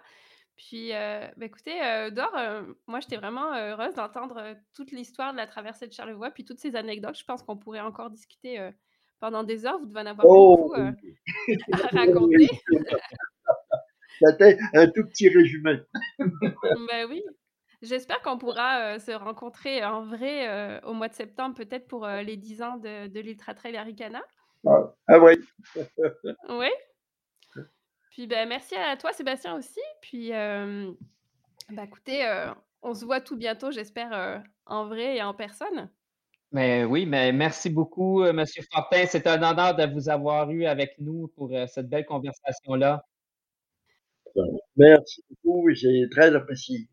Puis, 0.57 0.93
euh, 0.93 1.27
bah, 1.35 1.45
écoutez, 1.45 1.81
euh, 1.83 2.09
Dor, 2.09 2.31
euh, 2.37 2.63
moi, 2.87 2.99
j'étais 2.99 3.17
vraiment 3.17 3.53
heureuse 3.53 3.93
d'entendre 3.95 4.55
toute 4.73 4.91
l'histoire 4.91 5.33
de 5.33 5.37
la 5.37 5.47
traversée 5.47 5.87
de 5.87 5.93
Charlevoix, 5.93 6.31
puis 6.31 6.45
toutes 6.45 6.59
ces 6.59 6.75
anecdotes. 6.75 7.17
Je 7.17 7.25
pense 7.25 7.43
qu'on 7.43 7.57
pourrait 7.57 7.81
encore 7.81 8.09
discuter 8.09 8.69
pendant 9.19 9.43
des 9.43 9.65
heures. 9.65 9.79
Vous 9.79 9.85
devez 9.85 10.01
en 10.01 10.05
avoir 10.05 10.25
oh, 10.27 10.57
beaucoup 10.57 10.73
à 11.73 11.87
raconter. 11.87 12.49
C'était 14.19 14.57
un 14.73 14.87
tout 14.87 15.05
petit 15.05 15.27
résumé. 15.27 15.81
ben 16.19 17.07
oui. 17.09 17.21
J'espère 17.81 18.21
qu'on 18.21 18.37
pourra 18.37 18.97
se 18.99 19.11
rencontrer 19.11 19.83
en 19.83 20.05
vrai 20.05 20.81
au 20.83 20.93
mois 20.93 21.09
de 21.09 21.13
septembre, 21.13 21.55
peut-être 21.55 21.87
pour 21.87 22.07
les 22.07 22.37
10 22.37 22.61
ans 22.61 22.77
de, 22.77 23.07
de 23.07 23.19
l'Ultra 23.19 23.53
Trail 23.53 23.75
Aricana. 23.75 24.23
Ah, 24.65 24.95
ah 25.07 25.19
oui. 25.19 25.33
oui. 26.49 26.69
Puis 28.15 28.27
ben, 28.27 28.47
merci 28.47 28.75
à 28.75 28.95
toi, 28.95 29.11
Sébastien, 29.11 29.57
aussi. 29.57 29.81
Puis, 30.01 30.31
euh, 30.31 30.89
bah, 31.69 31.83
écoutez, 31.83 32.25
euh, 32.25 32.45
on 32.81 32.93
se 32.93 33.03
voit 33.03 33.19
tout 33.19 33.35
bientôt, 33.35 33.71
j'espère, 33.71 34.13
euh, 34.13 34.37
en 34.65 34.87
vrai 34.87 35.17
et 35.17 35.21
en 35.21 35.33
personne. 35.33 35.89
Mais 36.53 36.85
oui, 36.85 37.05
mais 37.05 37.33
merci 37.33 37.69
beaucoup, 37.69 38.23
Monsieur 38.31 38.63
Fortin. 38.71 39.05
C'est 39.05 39.27
un 39.27 39.43
honneur 39.43 39.75
de 39.75 39.93
vous 39.93 40.07
avoir 40.07 40.49
eu 40.49 40.63
avec 40.63 40.95
nous 40.97 41.27
pour 41.35 41.51
cette 41.67 41.89
belle 41.89 42.05
conversation-là. 42.05 43.03
Merci 44.77 45.21
beaucoup, 45.29 45.69
j'ai 45.73 46.07
très 46.09 46.33
apprécié. 46.33 46.87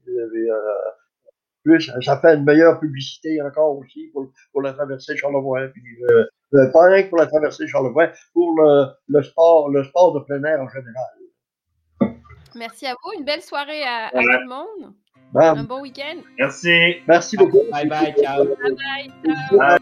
plus, 1.62 1.92
ça 2.00 2.20
fait 2.20 2.34
une 2.34 2.44
meilleure 2.44 2.80
publicité 2.80 3.40
encore 3.42 3.78
aussi 3.78 4.08
pour, 4.12 4.28
pour 4.50 4.62
la 4.62 4.72
traversée 4.72 5.16
Charlevoix. 5.16 5.68
Puis, 5.68 6.02
euh, 6.10 6.24
pas 6.72 6.86
rien 6.86 7.02
que 7.02 7.08
pour 7.08 7.18
la 7.18 7.26
traversée 7.26 7.66
Charlevoix, 7.66 8.08
pour 8.32 8.54
le, 8.60 8.86
le, 9.08 9.22
sport, 9.22 9.70
le 9.70 9.84
sport 9.84 10.12
de 10.14 10.20
plein 10.20 10.42
air 10.44 10.60
en 10.60 10.68
général. 10.68 12.14
Merci 12.54 12.86
à 12.86 12.94
vous. 13.02 13.18
Une 13.18 13.24
belle 13.24 13.42
soirée 13.42 13.82
à, 13.82 14.06
à 14.06 14.10
tout 14.10 14.18
le 14.20 14.48
monde. 14.48 14.94
Bam. 15.32 15.58
Un 15.58 15.64
bon 15.64 15.80
week-end. 15.80 16.18
Merci. 16.38 16.96
Merci 17.08 17.36
beaucoup. 17.38 17.62
Bye 17.70 17.88
bye. 17.88 18.14
Ciao. 18.20 18.44
Bye 18.44 18.54
bye. 18.54 19.10
Ciao. 19.24 19.58
bye. 19.58 19.78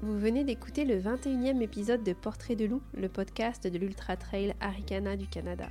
Vous 0.00 0.16
venez 0.20 0.44
d'écouter 0.44 0.84
le 0.84 1.00
21e 1.00 1.60
épisode 1.60 2.04
de 2.04 2.12
Portrait 2.12 2.54
de 2.54 2.64
loup, 2.64 2.82
le 2.94 3.08
podcast 3.08 3.66
de 3.66 3.76
l'Ultra 3.76 4.16
Trail 4.16 4.54
Aricana 4.60 5.16
du 5.16 5.26
Canada. 5.26 5.66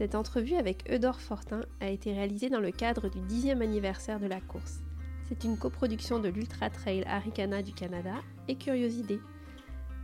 Cette 0.00 0.14
entrevue 0.14 0.54
avec 0.54 0.90
Eudore 0.90 1.20
Fortin 1.20 1.60
a 1.78 1.90
été 1.90 2.14
réalisée 2.14 2.48
dans 2.48 2.58
le 2.58 2.70
cadre 2.70 3.10
du 3.10 3.18
10e 3.18 3.60
anniversaire 3.60 4.18
de 4.18 4.26
la 4.26 4.40
course. 4.40 4.80
C'est 5.28 5.44
une 5.44 5.58
coproduction 5.58 6.18
de 6.18 6.30
l'Ultra 6.30 6.70
Trail 6.70 7.04
Aricana 7.06 7.60
du 7.60 7.74
Canada 7.74 8.14
et 8.48 8.56
Curiosité. 8.56 9.20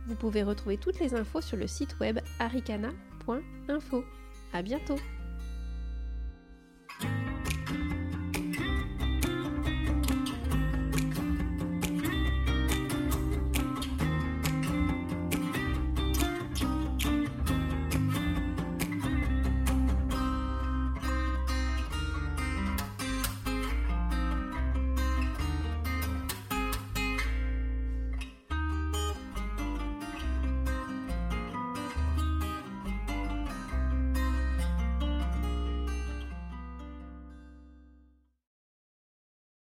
Vous 0.05 0.13
pouvez 0.13 0.43
retrouver 0.43 0.77
toutes 0.77 0.99
les 0.99 1.15
infos 1.15 1.41
sur 1.41 1.57
le 1.57 1.65
site 1.65 1.99
web 1.99 2.19
aricana.info. 2.37 4.03
À 4.53 4.61
bientôt! 4.61 4.97